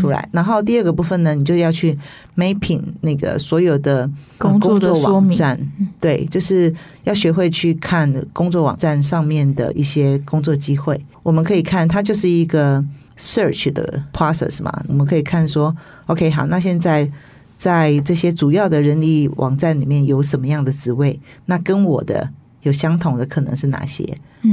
[0.00, 0.20] 出来。
[0.20, 1.98] 嗯、然后第二个部分呢，你就要去
[2.36, 5.58] mapping 那个所有的工作的网站，
[6.00, 10.98] 对，就是要学会去看工作网站上面的一些工作机会。
[11.22, 12.82] 我们可以看，它就是一个
[13.18, 14.72] search 的 process 嘛。
[14.88, 15.76] 我们可以看说
[16.06, 17.10] ，OK，好，那现在
[17.56, 21.18] 在这些主要的人力网站里面有什么样的职位？
[21.46, 22.30] 那跟我的。
[22.64, 24.04] 有相同的可能是哪些？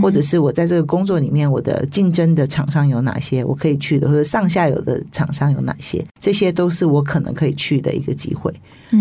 [0.02, 3.43] 或者是我在这个工作里面，我的竞争的厂商有哪些？
[3.43, 6.02] 我可以去的，或者上下游的厂商有哪些？
[6.17, 8.54] 这些都是我可能可以去的一个机会。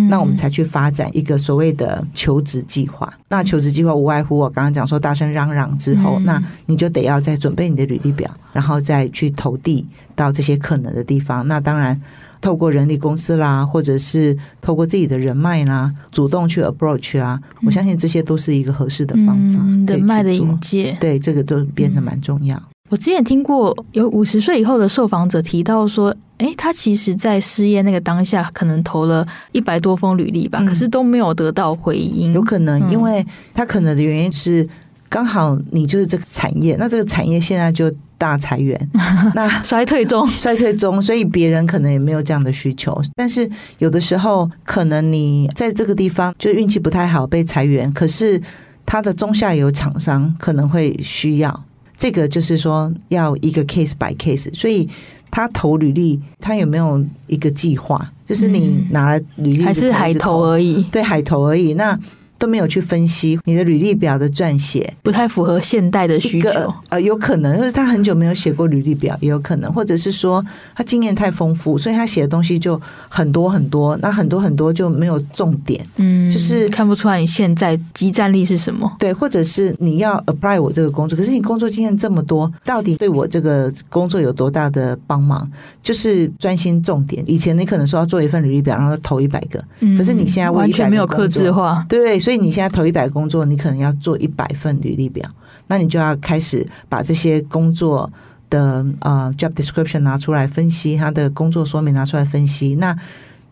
[0.09, 3.13] 那我们才去发展一个所谓的求职计划。
[3.29, 11.47] 那求职计划无外乎我刚刚讲说大声嚷嚷之后，那你就得要再准备你的履历表，然后再去投递到这些可能的地方。
[11.47, 12.01] 那当然。
[12.41, 19.61] 透过人力公司啦，或者是透过自己的人脉啦，主动去 approach 啊，嗯、我相信这些都是一个合适的方法。
[19.63, 22.61] 嗯、人脉的引介，对这个都变得蛮重要。
[22.89, 32.33] 我之前听过有五十岁以后的受访者提到说，诶，他其实在失业那个当下，可能投了一百多封履历吧，嗯、可是都没有得到回应。
[32.33, 33.25] 有可能，因为
[33.55, 34.69] 他可能的原因是。
[35.13, 38.79] 刚好你就是这个产业，那这个产业现在就大裁员，
[39.35, 42.95] 那衰退中， 衰退中，所以别人可能也没有这样的需求。
[43.17, 48.39] 但是有的时候，可能你在这个地方就运气不太好被裁员，可是
[48.85, 51.65] 他的中下游厂商可能会需要
[51.97, 54.55] 这个，就是说要一个 case by case。
[54.55, 54.87] 所以
[55.31, 58.13] 他投履历，他有没有一个计划？
[58.27, 60.83] 就是你拿了履历、嗯、还是海投而已？
[60.93, 61.73] 对，海投而已。
[61.73, 61.99] 那。
[62.41, 66.75] 都没有去分析你的履历表的撰写，不太符合现代的需求。
[66.89, 70.43] 呃，有可能就是他很久没有写过履历表，也有可能，或者是说
[70.75, 78.91] 他经验太丰富，所以他写的东西就很多很多，那很多很多就没有重点，嗯，就是看不出来你现在即战力是什么。
[78.99, 85.47] 对，或者是你要 apply 我这个工作，可是你工作经验这么多，到底对我这个工作有多大的帮忙？
[85.83, 87.23] 就是专心重点。
[87.27, 89.63] 以前你可能说要做一份履历表，然后投一百个，
[89.99, 95.29] 可是你现在完全没有克制化，对，所以你现在投一百个工作，你可能要做一百份履历表，
[95.69, 98.11] 那你就要开始把这些工作
[98.49, 102.75] 的呃 job description 拿出来分析，他的工作说明拿出来分析。
[102.77, 102.97] 那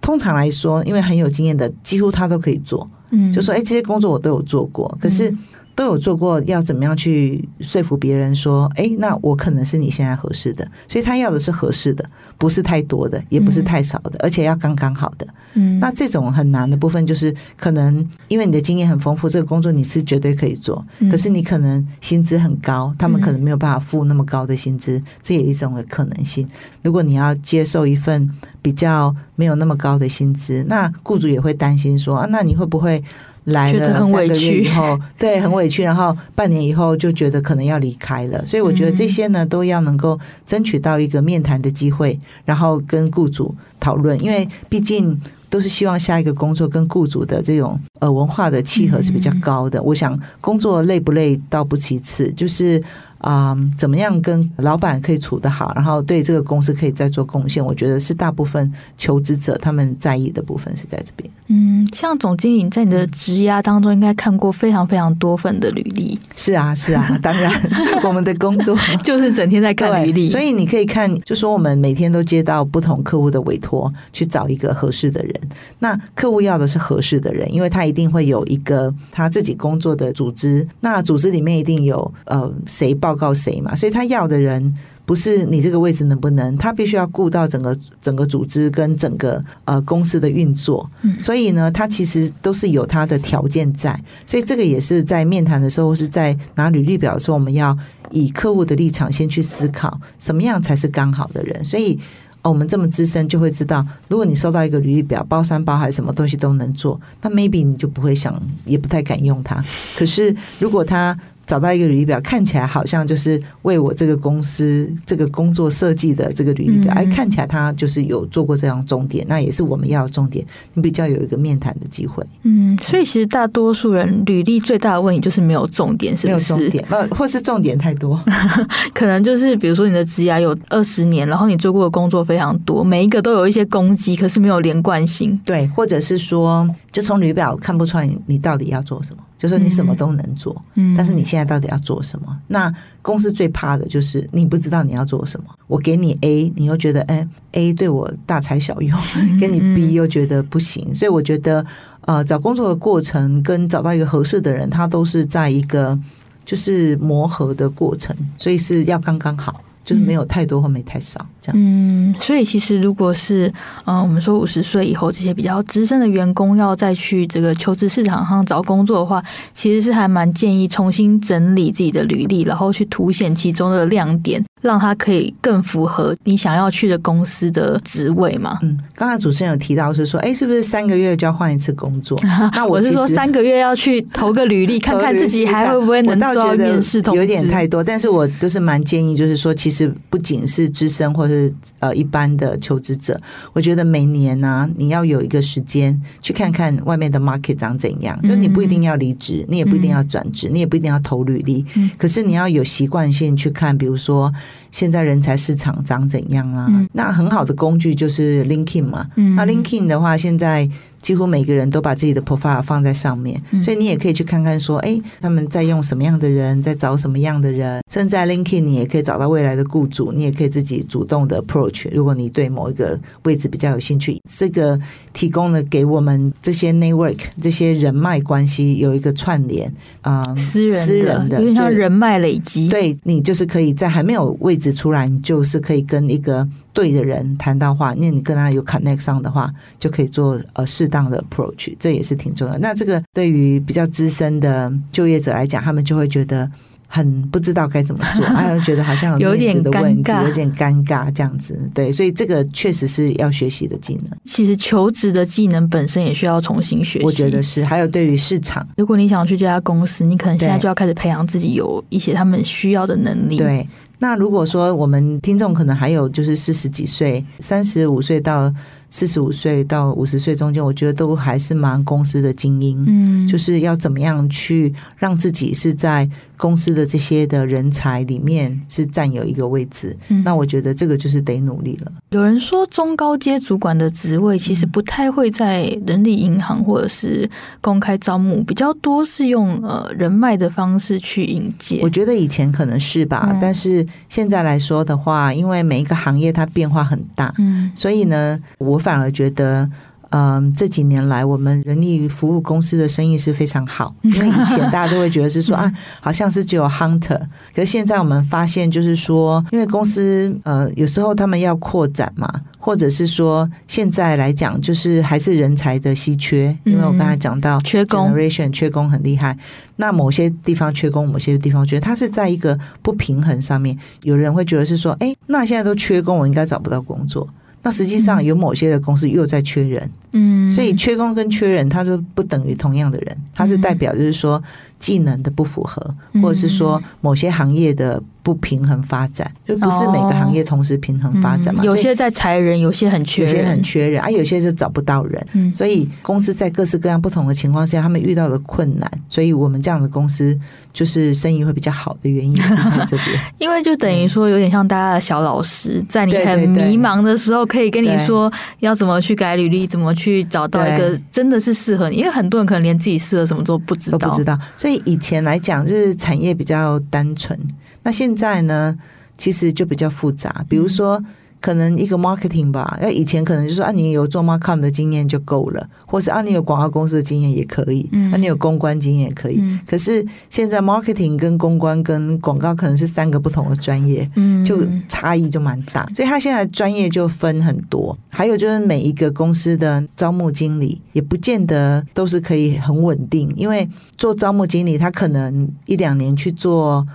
[0.01, 5.35] 通常来说，因为很有经验的，几乎他都可以做，嗯，就说哎，这些工作我都有做过，可是。
[5.79, 12.05] 都有做过，要怎么样去说服别人说，哎，那我可能是你现在合适的，所以他要的是合适的，
[12.37, 15.25] 不是太多的，也不是太少的，而且要刚刚好的。
[15.55, 26.49] 嗯，那这种很难的部分就是，可能因为你的经验很丰富，这个工作你是绝对可以做，可是你可能薪资很高，他们可能没有办法付那么高的薪资，这也是一种的可能性。
[26.83, 28.29] 如果你要接受一份
[28.61, 33.01] 比较没有那么高的薪资，那雇主也会担心说，啊，那你会不会？
[33.49, 49.83] 来了三个月以后， 对，很委屈，然后半年以后就觉得可能要离开了，所以我觉得这些呢都要能够争取到一个面谈的机会，然后跟雇主讨论，因为毕竟都是希望下一个工作跟雇主的这种呃文化的契合是比较高的。
[49.83, 52.83] 我想工作累不累倒不其次，就是。
[53.21, 57.65] 啊、嗯，怎么样跟老板可以处得好，然后对这个公司可以再做贡献？
[57.65, 61.29] 我觉得是大部分求职者他们在意的部分是在这边。
[61.51, 66.19] 嗯，像总经理在你的职涯当中，应该看过非常非常多份的履历。
[66.37, 67.51] 是啊，是啊，当然，
[68.05, 75.35] 我们的工作就是整天在看履历，所以你可以看，就说我们每天都接到不同客户的委托，去找一个合适的人。
[75.79, 84.75] 那客户要的是合适的人，因为他一定会有一个他自己工作的组织，那组织里面一定有呃谁报告谁嘛，所以他要的人
[85.09, 90.87] 不是你这个位置能不能，他必须要顾到整个整个组织跟整个呃公司的运作，
[91.19, 97.75] 所以呢，他其实都是有他的条件在，所以这个也是在面谈的时候，是在拿履历表的时候，我们要
[98.11, 101.65] 以客户的立场先去思考，什么样才是刚好的人。
[101.65, 101.99] 所以，
[102.43, 109.65] 哦我们这么资深就会知道，如果你收到一个履历表，包山包海，什么东西都能做，那 maybe 你就不会想，也不太敢用它。
[109.97, 122.23] 可是如果他找到一个履历表，看起来好像就是为我这个公司这个工作设计的这个履历表，哎，看起来他就是有做过这样重点，那也是我们要的重点，你比较有一个面谈的机会。
[122.43, 126.53] 嗯，所以其实大多数人履历最大的问题就是没有重点，是不是？
[126.53, 128.23] 没有重点，呃，或是重点太多，
[128.93, 135.41] 可能就是比如说你的职涯有二十年，然后你做过的工作非常多，每一个都有一些攻击，可是没有连贯性。
[135.47, 139.23] 对，或者是说，就从履历表看不出来你你到底要做什么。
[139.39, 142.27] 就说你什么都能做，嗯，但是你现在到底要做什么？
[142.29, 145.47] 嗯、那公司最怕的就是你不知道你要做什么。
[145.67, 148.99] 我给你 A，你又觉得哎 A 对我大材小用，
[149.41, 150.95] 给你 B 又觉得不行。
[150.95, 151.65] 所以我觉得
[152.03, 155.99] 呃，找工作的过程跟找到一个合适的人，他都是在一个
[156.45, 159.63] 就是磨合的过程，所以是要刚刚好。
[159.85, 161.61] 就是没有太多或没太少这样。
[161.61, 163.53] 嗯，所以其实如果是
[163.85, 169.23] 嗯，我们说五十岁以后这些比较资深的员工要再去这个求职市场上找工作的话，
[169.55, 174.45] 其实是还蛮建议重新整理自己的履历，然后去凸显其中的亮点。
[174.61, 178.59] 让他可以更符合你想要去的公司的职位嘛？
[178.63, 182.19] 嗯，刚才主持人有提到是说，哎，是不是三个月就要换一次工作？
[182.53, 187.21] 那 我是说三个月要去投个履历，看看自己还会不会能 做到面试通知。
[187.21, 191.38] 有点太多，但是我就是蛮建议，就是说，其实不仅是资深或者是
[191.81, 193.21] 呃一般的求职者，
[193.53, 198.19] 我觉得每年呢、啊，你要有一个时间去看看外面的 market 长怎样。
[198.23, 201.65] 就你不一定要离职，你也不一定要转职，你也不一定要投履历，
[201.97, 204.33] 可是你要有习惯性去看，比如说。
[204.71, 206.67] 现在人才市场长怎样啊？
[206.69, 209.07] 嗯、那很好的工具就是 LinkedIn 嘛。
[209.17, 210.69] 嗯、那 LinkedIn 的话，现在。
[211.01, 217.81] 几乎每个人都把自己的 profile 放在上面，所以你也可以去看看说，哎，他们在用什么样的人，在找什么样的人。
[217.91, 221.89] 甚至在 LinkedIn 你也可以找到未来的雇主，你也可以自己主动的 approach。
[221.93, 224.79] 如果你对某一个位置比较有兴趣，这个
[225.13, 236.47] 提供了给我们这些 network 这些人脉关系有一个串联啊，呃、私人私人的，因为像人脉累积，对你就是可以在还没有位置出来，你就是可以跟一个
[236.79, 242.61] 对的人谈到话，那你跟他有 connect 上的话，就可以做呃适当的 approach，这也是挺重要的。
[242.61, 246.49] 那这个对于比较资深的就业者来讲，他们就会觉得，
[246.87, 251.59] 很不知道该怎么做， 还有觉得好像有面子的问题，有点尴尬这样子。
[251.75, 254.17] 对，所以这个确实是要学习的技能。
[254.25, 257.65] 其实求职的技能本身也需要重新学习，我觉得是。
[257.65, 263.37] 还有对于市场，如果你想去这家公司，你可能现在就要开始培养自己有一些他们需要的能力。
[263.37, 263.67] 对。
[263.99, 268.53] 那如果说我们听众可能还有就是四十几岁、三十五岁到。
[268.91, 276.09] 四十五岁到五十岁中间，我觉得都还是蛮公司的精英，嗯，就是要怎么样去让自己是在
[276.39, 279.95] 公司的这些的人才里面是占有一个位置。
[280.09, 281.93] 嗯，那我觉得这个就是得努力了。
[282.09, 287.29] 有人说中高阶主管的职位其实不太会在人力银行或者是
[287.61, 291.81] 公开招募，比较多是用呃人脉的方式去引荐。
[291.83, 298.79] 我觉得以前可能是吧，嗯，但是现在来说的话，因为每一个行业它变化很大，嗯，所以呢，我。
[298.79, 299.69] 我反而觉得，
[300.11, 307.21] 嗯，这几年来我们人力服务公司的生意是非常好，因为以前大家都会觉得是说 啊，好像是只有 hunter，
[307.55, 319.37] 可是现在我们发现就是说，因为公司呃有时候他们要扩展嘛，或者是说现在来讲就是还是人才的稀缺，因为我刚才讲到缺工，generation 缺工很厉害，
[319.77, 327.29] 那某些地方缺工，某些地方缺，它是在一个不平衡上面，有人会觉得是说，哎，那现在都缺工，我应该找不到工作。
[327.63, 334.43] 那实际上有某些的公司又在缺人，嗯，所以缺工跟缺人，它就不等于同样的人，它是代表就是说
[334.79, 338.03] 技能的不符合，或者是说某些行业的。
[338.21, 341.63] 不平衡发展，就不是每个行业同时平衡发展嘛？
[341.63, 345.27] 哦嗯、有些在裁人，有些很缺人，有些很缺人啊，有些就找不到人。
[345.33, 350.39] 嗯、所以公司在各式各样不同的情况下，他们遇到的困难，所以我们这样的公司
[350.75, 353.19] 就是生意会比较好的原因是在这边。
[353.39, 361.97] 因为就等于说，有点像大家的小老师，在你很迷茫的时候，可以跟你说要怎么去改履历，怎么去找到一个真的是适合你。
[361.97, 364.39] 因为很多人可能连自己适合什么都不知道，都不知道。
[364.59, 367.41] 所以对以前来讲，就是产业比较单纯。
[367.85, 368.79] 那现在呢，
[369.17, 370.45] 其实就比较复杂。
[370.47, 371.03] 比如说，
[371.41, 379.39] 可能一个 marketing 吧，那以前可能就是说啊，你有做 marketing 的经验就够了，或是啊，你有广告公司的经验也可以，嗯，啊，你有公关经验也可以。
[379.41, 385.87] 嗯，可是现在 marketing 跟公关跟广告可能是三个不同的专业，嗯，就差异就蛮大。
[385.95, 387.97] 所以他现在专业就分很多。
[388.11, 396.87] 还有就是每一个公司的招募经理也不见得都是可以很稳定，因为做招募经理他可能一两年去做。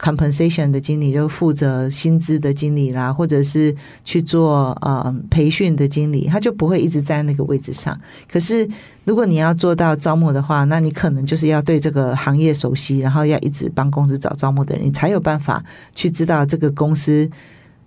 [0.00, 3.74] Compensation 的经理就负责薪资的经理啦，或者是
[4.04, 7.98] 去做呃培训的经理，他就不会一直在那个位置上。
[8.30, 8.66] 可是
[9.04, 15.62] 如果你要做到招募的话，那你可能就是要对这个行业熟悉，然后要一直帮公司找招募的人，你才有办法
[15.94, 17.30] 去知道这个公司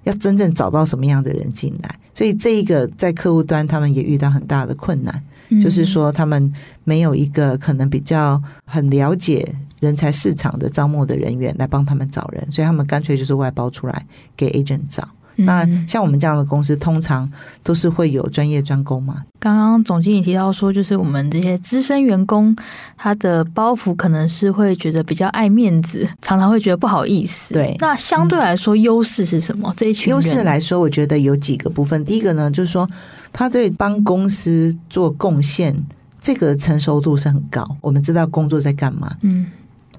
[0.03, 1.99] 要真正找到什么样的人进来。
[2.13, 5.23] 所以这一个在客户端，他们也遇到很大的困难，
[5.61, 9.55] 就是说他们没有一个可能比较很了解。
[9.79, 14.05] 人才市场的招募的人员来帮他们找人，所以他们干脆就是外包出来
[14.37, 15.05] 给 agent 找。
[15.35, 17.29] 嗯、那像我们这样的公司，通常
[17.63, 19.25] 都是会有专业专攻嘛。
[19.39, 22.55] 刚刚总经理提到说，就是我们这些资深员工，
[22.95, 27.53] 他的包袱可能是会觉得比较爱面子，常常会觉得不好意思。
[27.53, 29.69] 对，那相对来说，优势是什么？
[29.69, 32.05] 嗯、这一群优势来说，我觉得有几个部分。
[32.05, 32.89] 第一个呢，就是说
[33.33, 35.75] 他对帮公司做贡献，
[36.21, 37.75] 这个成熟度是很高。
[37.81, 39.17] 我们知道工作在干嘛。
[39.23, 39.47] 嗯。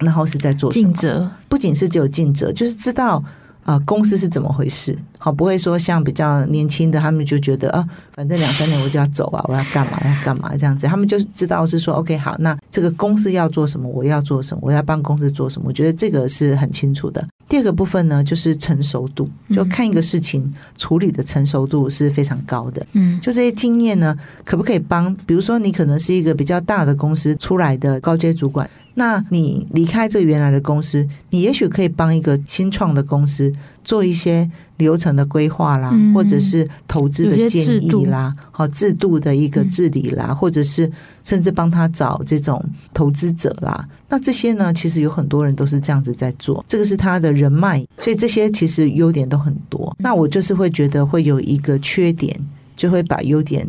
[0.00, 0.72] 然后是在做？
[0.72, 3.22] 尽责，不仅是只有尽责，就是知道
[3.64, 4.96] 啊、呃，公司是怎么回事。
[5.18, 7.84] 好，不会说像比较年轻的，他们就觉得啊，
[8.14, 10.86] 反正两三年我就要走啊，我要干嘛要干嘛这样子。
[10.86, 15.68] 他们就知道是说，OK，好，那这个公司要做什么，我要做什么，我要帮公司做什么。
[15.68, 17.26] 我觉得这个是很清楚的。
[17.48, 22.86] 第二个部分呢，就是成熟度，就看一个事情处理的成熟度是非常高的。
[22.92, 25.14] 嗯，就这些经验呢，可不可以帮？
[25.26, 28.68] 比如说，你可能是一个比较大的公司出来的高阶主管。
[28.94, 40.90] 那你离开这原来的公司，你也许可以帮一个新创的公司做一些流程的规划啦，嗯、或者是投资的建议啦，好制度的一个治理啦，嗯、或者是
[41.24, 43.86] 甚至帮他找这种投资者啦。
[44.08, 49.94] 那这些呢，其实有很多人都是这样子在做，这个是他的人脉，所以这些其实优点都很多。
[49.98, 52.32] 那我就是会觉得会有一个缺点，
[52.76, 53.66] 就会把优点。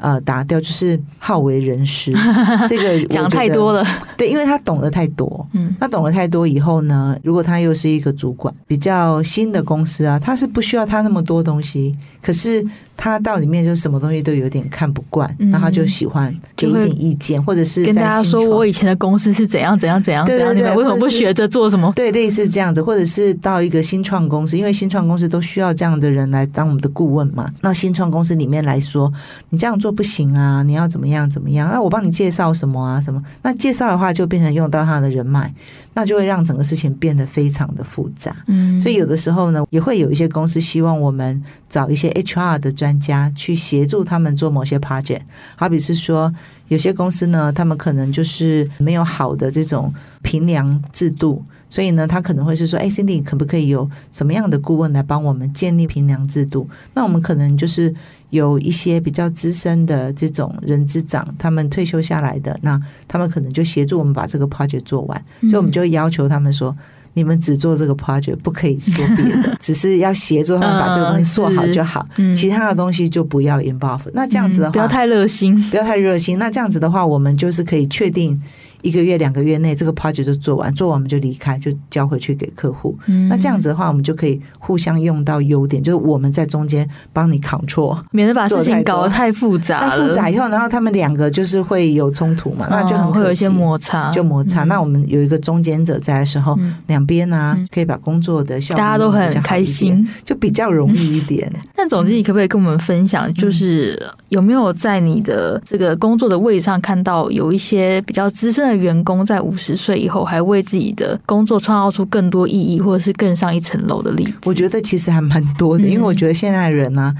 [0.00, 2.12] 呃，打掉就是好为人师，
[2.66, 3.86] 这个讲太多了。
[4.16, 12.66] 对，因为他懂得太多，嗯，他懂得太多以后呢，如果他又是一个主管，比较新的公司啊，他是不需要他那么多东西，可是。
[13.02, 21.90] 他到里面就什么东西都有点看不惯，那、嗯、他就喜欢给一点意见，或者是跟大家说我以前的公司是怎样怎样怎样怎样，你们为什么不学着做什么？
[21.96, 27.50] 对，类似这样子，或者是到一个新创公司，因为新创公司都需要这样的人来当我们的顾问嘛。
[27.62, 29.10] 那新创公司里面来说，
[29.48, 31.70] 你这样做不行啊，你要怎么样怎么样？
[31.72, 33.22] 那我帮你介绍什么啊什么？
[33.42, 35.50] 那介绍的话就变成用到他的人脉。
[35.94, 38.36] 那就会让整个事情变得非常的复杂。
[38.46, 45.20] 嗯，所以有的时候呢，也会有一些公司希望我们找一些 HR 的专家去协助他们做某些 project，
[45.56, 46.32] 好比是说。
[46.68, 57.92] 有些公司呢，他们可能就是没有好的这种评量制度，所以呢，他可能会是说：“哎，Cindy，可不可以有什么样的顾问来帮我们建立评量制度？”那我们可能就是
[58.30, 66.76] 有一些比较资深的这种人资长，他们退休下来的，那他们可能就协助我们把这个 project 做完，所以我们就要求他们说。
[67.12, 73.98] 你们只做这个 project，不可以说别的，只是要协助他们把这个东西做好就好，嗯、其他的东西就不要 involve。
[74.12, 76.38] 那这样子的话，嗯、不要太热心，不要太热心。
[76.38, 78.40] 那这样子的话，我们就是可以确定。
[78.82, 82.96] 一个月、两个月内，这个 project 就做完，做完我们就离开，就交回去给客户。
[83.06, 89.96] 嗯、那这样子的话，我们就可以互相用到优点，就是我们在中间帮你 control，免得把事情搞得太复杂了。
[89.98, 94.64] 那复杂以后，然后他们两个就是会有冲突嘛，那就很会有一些摩擦，就摩擦。
[94.64, 101.50] 嗯、那我们有一个中间者在的时候，嗯、两边呢、啊、可以把工作的效果大家都很开心，就比较容易一点。
[101.74, 114.32] 但总之，你可不可以跟我们分享，就是有没有在你的这个工作的位置上看到有一些比较资深的员工在五十岁以后还为自己的工作创造出更多意义，或者是更上一层楼的例子？
[114.44, 117.14] 我觉得其实还蛮多的，因为我觉得现在人呢、啊、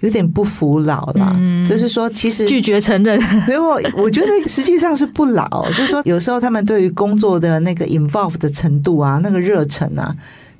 [0.00, 3.20] 有点不服老了，嗯、就是说其实拒绝承认。
[3.48, 10.14] 因为我我觉得实际上是不老，就是说有时候他们对于工作的那个 involve 的程度啊，那个热忱啊。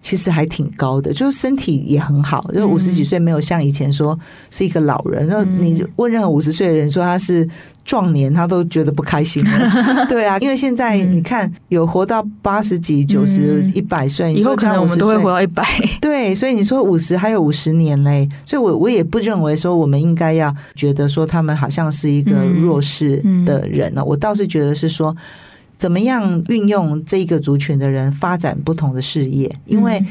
[0.04, 4.16] 其实还挺高的，就是身体也很好，就五十几岁没有像以前说
[4.50, 5.26] 是一个老人。
[5.26, 7.48] 然后你问任何五十岁的人说他是
[7.86, 9.42] 壮年，他都觉得不开心。
[10.06, 15.66] 对啊，因为现在你看有活到八十几、九十、一百岁，以后可能我们都会活到一百。
[16.02, 24.04] 对，所以你说五十还有五十年嘞，所以我我也不认为说我们应该要觉得说他们好像是一个弱势的人呢。
[24.04, 25.16] 我倒是觉得是说。
[25.76, 29.54] 怎么样运用这个族群的人发展不同的事业？
[29.66, 30.04] 因为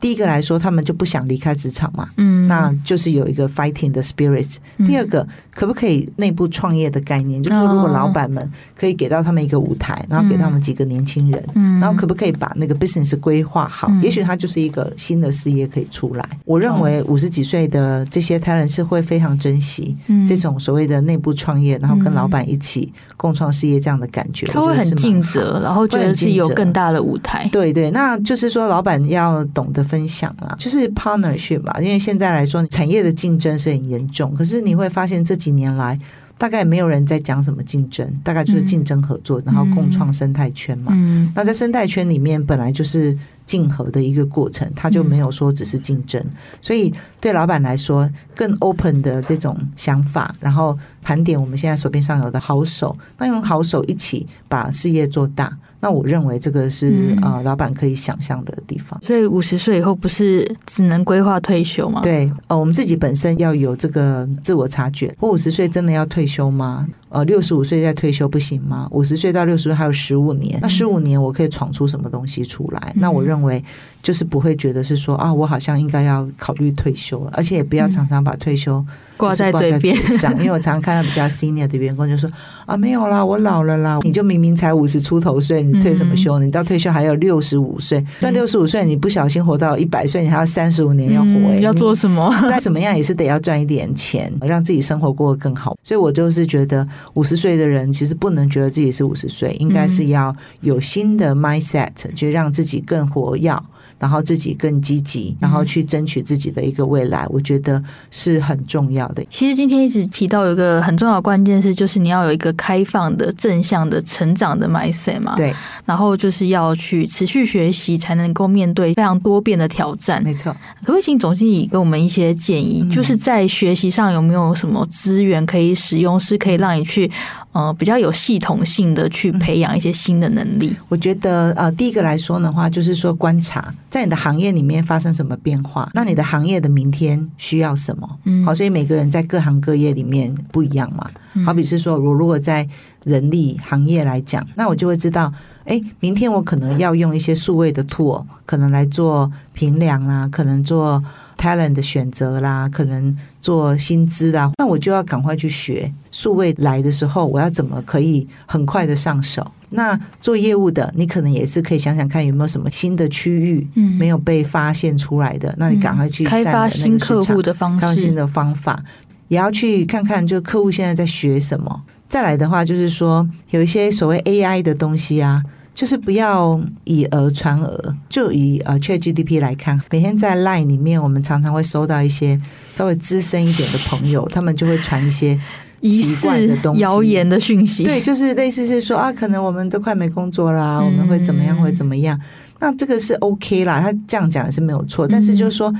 [0.00, 4.56] 第一个来说，他们就不想离开职场嘛，嗯，那就是有一个 fighting 的 spirit。
[4.86, 5.26] 第二个，
[5.60, 7.42] 可不可以内部创业的概念？
[7.42, 11.44] 就是说，如果老板们可以给到他们一个舞台，然后给他们几个年轻人，
[11.78, 13.90] 然后可不可以把那个 business 规划好？
[14.02, 16.26] 也许他就是一个新的事业可以出来。
[16.46, 19.94] 我认为五十几岁的这些 talent 是会非常珍惜
[20.26, 24.46] 这种所谓的内部创业，然后跟老板一起共创事业这样的感觉。
[24.46, 27.46] 他会很尽责，然后觉得是有更大的舞台。
[27.52, 29.84] 对对，那就是说，老板要懂得。
[29.90, 31.76] 分享啊，就是 partnership 吧。
[31.80, 34.32] 因为现在来说，产业的竞争是很严重。
[34.36, 35.98] 可是你会发现这几年来，
[36.38, 40.92] 大概没有人在讲什么竞争，大概就是竞争合作，然后共创生态圈嘛。
[40.94, 46.24] 嗯，那在生态圈里面，本来就是竞合的一个过程，它就没有说只是竞争。
[46.60, 55.56] 所以对老板来说，更 open 的这种想法，然后盘点我们现在手边上有的好手，那用好手一起把事业做大。
[55.80, 59.00] 那我认为这个是呃，老板可以想象的地方。
[59.02, 62.00] 所以五十岁以后不是只能规划退休吗？
[62.02, 65.14] 对，呃，我们自己本身要有这个自我察觉。
[65.20, 66.86] 我五十岁真的要退休吗？
[67.10, 68.88] 呃，六十五岁再退休不行吗？
[68.90, 72.92] 五十岁到六十岁还有十五年，那十五年我可以闯出什么东西出来？
[72.96, 73.62] 那我认为
[74.02, 78.84] 就是不会觉得是说啊，我好像应该要考虑退休了，而且也不要常常把退休。
[79.16, 82.30] 挂在嘴边上，因为我常常看到比较 senior 的员工就说
[82.64, 83.98] 啊，没有啦，我老了啦。
[84.02, 86.38] 你就明明才五十出头岁，你退什么休？
[86.38, 92.34] 你到退休还有六十五岁，那六十五岁你不小心活到一百岁，你还要三十五年要活，要做什么？
[92.48, 95.76] 再怎么样也是得要赚一点钱，让自己生活过得更好。
[95.82, 103.54] 所以我就是觉得五十岁的人其实不能觉得自己是五十岁，应该是要有新的 mindset，就让自己更活跃。
[104.00, 107.80] 然后自己更积极，然后去争取自己的一个未来，我觉得
[108.10, 109.22] 是很重要的。
[109.28, 115.36] 其实今天一直提到有一个很重要的关键是，就是你要有一个开放的、正向的成长的 mindset 嘛。
[115.36, 115.54] 对。
[115.84, 120.22] 然后就是要去持续学习，才能够面对非常多变的挑战。
[120.22, 120.50] 没错。
[120.80, 122.88] 可不可以请总经理给我们一些建议？
[122.90, 127.10] 就是在学习上有没有什么资源可以使用，是可以让你去
[127.52, 130.74] 呃比较有系统性的去培养一些新的能力？
[130.88, 133.74] 我觉得呃，第一个来说的话，就是说观察。
[133.88, 135.90] 在你的行业里面发生什么变化？
[135.94, 138.08] 那你的行业的明天需要什么？
[138.24, 141.10] 嗯，好，所以每个人在各行各业里面不一样嘛。
[141.44, 142.68] 好比是说，我如果在
[143.04, 145.32] 人力行业来讲，那我就会知道，
[145.64, 151.02] 哎，明天我可能要用一些数位的 tool，可能来做评量啦，可能做
[151.36, 155.90] talent 的选择啦，可能做薪资的，那我就要赶快去学。
[156.10, 159.50] 数位来的时候，我要怎么可以很快的上手？
[159.70, 163.66] 那做业务的，你可能也是可以想想看有没有什么新的区域
[163.98, 168.82] 没有被发现出来的，嗯、那你赶快去开发新客户的方式、新的方法，
[169.28, 171.82] 也要去看看，就客户现在在学什么。
[172.08, 175.42] 再来的话，就是说有一些所谓 AI 的东西啊。
[175.80, 177.96] 就是不要以讹传讹。
[178.10, 182.38] 就以呃 ChatGPT 来看，每天在 Line 里面，我们常常会收到一些
[182.74, 185.40] 稍微资深一点的朋友，他们就会传一些
[185.80, 187.82] 奇怪的东西、谣言的讯息。
[187.84, 192.20] 对，就是类似是说啊，可能我们都快没工作啦，嗯、我们会怎么样，会怎么样？
[192.58, 195.74] 那这个是 OK 啦，他这样讲是没有错，但是就是说。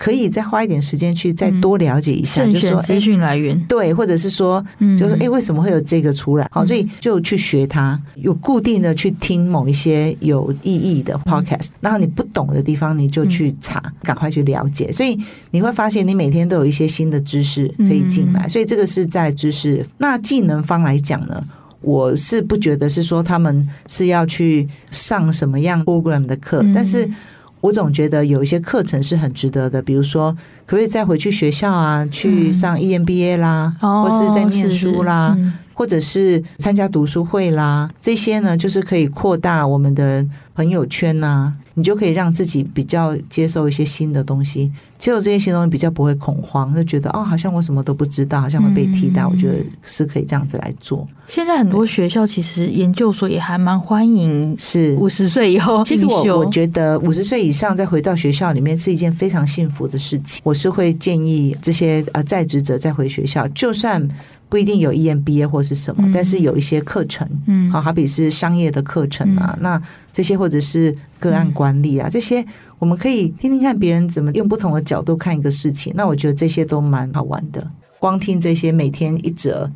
[0.00, 6.48] 可以再花一点时间去再多了解一下，嗯、就是说资讯来源对，或者是说，嗯就是哎，为什么会有这个出来？
[6.50, 14.90] 好，所以就去学它，有固定的去听某一些有意义的 podcast，然后你不懂的地方你就去查，赶快去了解。
[14.90, 15.18] 所以
[15.50, 18.48] 你会发现，你每天都有一些新的知识可以进来。
[18.48, 19.86] 所以这个是在知识。
[19.98, 21.44] 那技能方来讲呢，
[21.82, 27.06] 我是不觉得是说他们是要去上什么样 program 的课，但是。
[27.60, 30.32] 我总觉得有一些课程是很值得的，比如说，
[30.66, 41.52] 可不可以再回去学校啊，去上 EMBA 啦，嗯、或是在念书啦，是是嗯、或者是参加读书会啦，这些呢，就是可以扩大我们的朋友圈呐、啊。
[41.80, 49.22] 你就可以让自己比较接受一些新的东西，接受这些新东西比较不会恐慌，就觉得哦，好像我什么都不知道，好像会被替代。
[49.22, 51.08] 嗯、我觉得是可以这样子来做。
[51.26, 55.82] 现在很多学校其实研究所也还蛮欢迎，是五十岁以后。
[55.82, 60.42] 其实我我觉得五十岁以上再回到学校里面是一件非常幸福的事情。
[60.44, 64.06] 我是会建议这些呃在职者再回学校，就算。
[64.50, 72.44] 不一定有 EMBA 或是什么，嗯、但是有一些课程，嗯，好，好比是商业的课程啊，嗯、那这些或者是个案管理啊，嗯、这些
[72.80, 75.92] 我们可以听听看别人怎么用不同的角度看一个事情。
[75.96, 77.64] 那我觉得这些都蛮好玩的。
[78.00, 79.70] 光听这些，每天一折，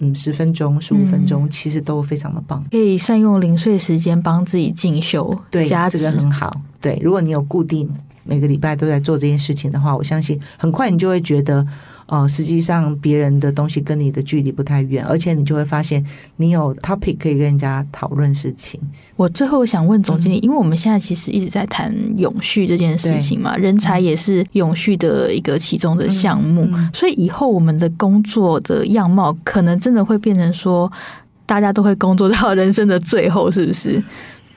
[0.00, 2.64] 嗯，十分钟、十五分钟，嗯、其实都非常的棒。
[2.72, 6.60] 可以善用零碎时间帮自己进修，对，这个很好。
[6.80, 7.88] 对，如果你有固定
[8.24, 11.64] 每个礼拜都在做这件事情的话，我相信很快你就会觉得。
[12.08, 16.02] 哦，实际上别人的东西跟你的距离不太远，而且你就会发现
[16.36, 18.80] 你有 topic 可以跟人家讨论事情。
[19.14, 30.90] 我最后想问总经理，嗯、因为我们现在其实一直在谈永续这件事情嘛，人才也是永续的一个其中的项目，嗯嗯、所以以后我们的工作的样貌可能真的会变成说，
[31.44, 34.02] 大家都会工作到人生的最后，是不是？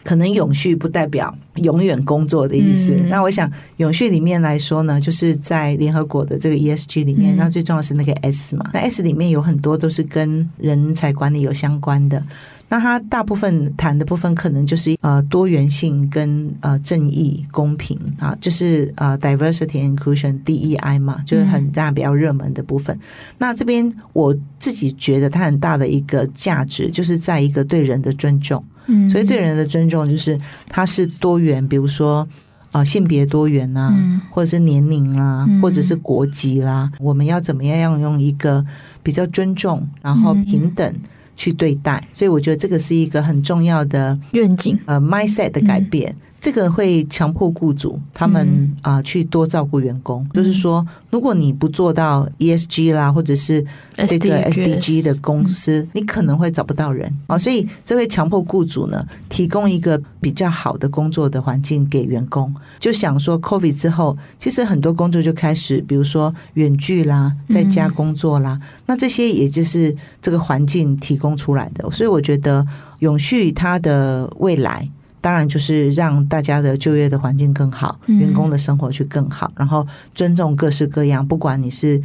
[0.04, 2.94] 可能永续不代表永远工作的意思。
[2.96, 8.70] 嗯、那我想，永续里面来说呢，就是在联合国的这个 ESG 里面，嗯、那最重要是那个 S 嘛。
[8.74, 12.24] 那 S 里面有很多都是跟人才管理有相关的。
[12.68, 22.96] 那它大部分谈的部分，可能就是呃多元性跟呃正义公平啊，就是呃 diversity inclusion DEI 嘛，就是很大比较热门的部分。
[22.96, 23.02] 嗯、
[23.40, 28.64] 那这边我自己觉得它很大的一个价值，就是在一个对人的尊重。
[28.92, 30.38] 嗯，所以对人的尊重就是
[30.68, 32.28] 它是多元，比如说
[32.72, 38.66] 啊、呃、性别多元啊，嗯、或者是年龄啊，嗯、或者是国籍啦，我们要怎么样要用一个
[39.02, 40.94] 比较尊重，然后平等。
[41.38, 46.12] 去对待，所以我觉得这个是一个很重要的愿景，呃，mindset 的改变。
[46.12, 53.64] 嗯这个会强迫雇主他们啊去多照顾员工，嗯、就是说，如果你不做到 ESG 啦，或者是
[54.08, 62.52] 这个 SDG 的公司，嗯、你可能会找不到人啊，所以这会强迫雇主呢提供一个比较好的工作的环境给员工。
[62.80, 71.88] 就想说，COVID 之后，其实很多工作就开始，比如说远距啦，在家工作啦，嗯、那这些也就是这个环境提供出来的。
[71.92, 72.66] 所以我觉得
[72.98, 74.90] 永续它的未来。
[75.22, 82.02] 当然，就是让大家的就业的环境更好，员工的生活去更好，然后尊重各式各样，不管你是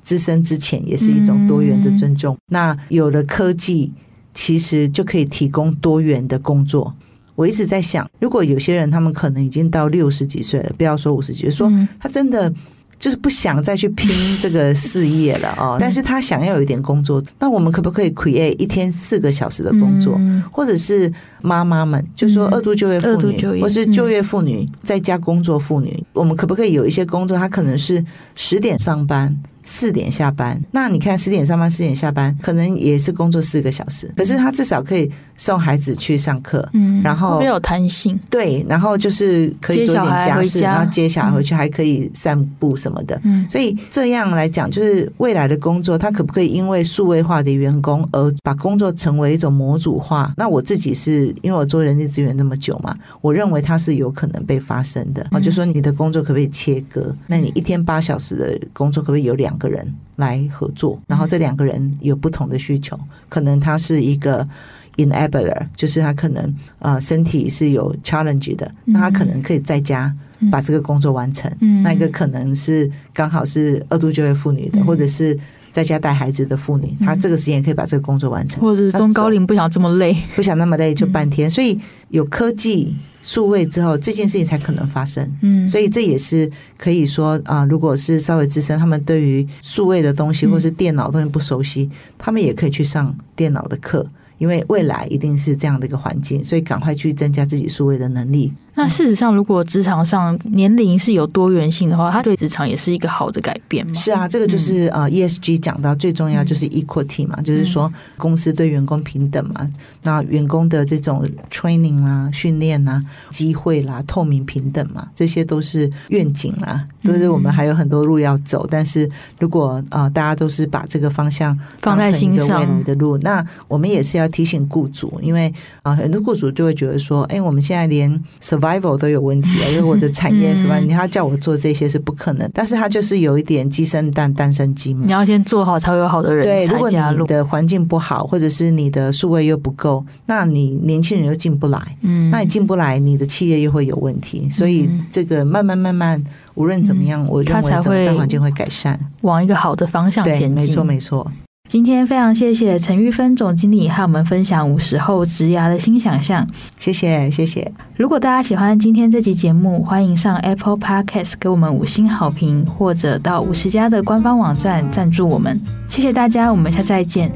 [0.00, 2.36] 资深之前，也是一种多元的尊重。
[2.46, 3.92] 那有了科技，
[4.32, 6.94] 其实就可以提供多元的工作。
[7.34, 12.52] 我一直在想，如果有些人他们可能已经到六十几岁了，不要说五十几岁，说他真的。
[12.98, 14.08] 就是不想再去拼
[14.40, 20.18] 这个事业了 哦，但是他想要有一点工作，那我们可不可以 create 一天四个小时的工作，
[20.50, 29.36] 或者是妈妈们，就说二度就业妇女，或是就业妇女在家工作妇女，我们可不可以有一些工作，她可能是十点上班。
[29.66, 50.32] 四点下班，那你看十点上班，四点下班，可能也是工作四个小时，可是他至少可以送孩子去上课，嗯，然后没有弹性，对，然后就是可以做点家事，家然后接小孩回去，还可以散步什么的，嗯，所以这样来讲，就是未来的工作，他可不可以因为数位化的员工而把工作成为一种模组化？
[50.36, 55.26] 那我自己是因为我做人力资源那么久嘛，我认为它是有可能被发生的。
[55.30, 57.14] 我就说你的工作可不可以切割？
[57.26, 59.34] 那你一天八小时的工作可不可以有？
[59.34, 62.96] 两个人来合作，然后这两个人有不同的需求，
[63.28, 64.48] 可能他是一个
[64.96, 70.14] enabler，就是他可能呃身体是有 challenge 的，那他可能可以在家
[70.50, 71.50] 把这个工作完成。
[71.82, 75.38] 那一个可能是刚好是二度就业妇女的，或者是
[75.70, 81.78] 在家带孩子的妇女，她这个时间也可以把这个工作完成，或者是中高龄不想这么累，不想那么累就半天，所以
[82.08, 82.94] 有科技。
[83.26, 85.26] 数位之后，这件事情才可能发生。
[85.40, 94.06] 嗯，所以这也是可以说啊，如果是稍微资深，他们对于数位的东西或是电脑东西不熟悉，他们也可以去上电脑的课。
[94.38, 98.52] 因为未来一定是这样的一个环境，所以赶快去增加自己数位的能力。
[98.76, 103.94] 那事实上，如果职场上年龄是有多元性的话，它对职场也是一个好的改变吗？
[103.94, 109.70] 是啊，这个就是呃，ESG 讲到最重要就是 equity 嘛，嗯、就是说公司对员工平等嘛。
[110.02, 118.66] 那员工的这种 training 啦、训练啦、机会啦、透明平等嘛，这些都是愿景啦，都、就是我们还有很多路要走。
[118.68, 119.08] 但是
[119.38, 124.23] 如果呃大家都是把这个方向放在心上未来的路，那我们也是要。
[124.24, 125.52] 要提醒雇主，因为
[125.82, 130.78] 啊，很多雇主就会觉得说，哎，我们现在连 survival 都有问题啊，因为我的产业什么？
[130.78, 135.02] 你要叫我做这些是不可能，但是他就是有一点鸡生蛋，蛋生鸡嘛。
[135.04, 137.24] 你要先做好，才会有好的人对，如果你加入。
[137.26, 144.48] 的环境不好，或者是你的数位又不够，那你年轻人又进不来，嗯，那你进不来，你的企业又会有问题。
[144.50, 146.22] 所以这个慢慢慢慢，
[146.54, 150.52] 无论怎么样，我认为整个大环境会改善，往一个好的方向前进。
[150.52, 151.26] 没错，没错。
[151.66, 156.46] 今天非常谢谢陈玉芬总经理和我们分享五十后职涯的新想象，
[156.78, 157.72] 谢谢谢谢。
[157.96, 165.58] 如果大家喜欢今天这集节目，欢迎上 Apple Podcast 给我们五星好评，或者到五十家的官方网站赞助我们。
[165.88, 167.32] 谢谢大家，我们下次再见。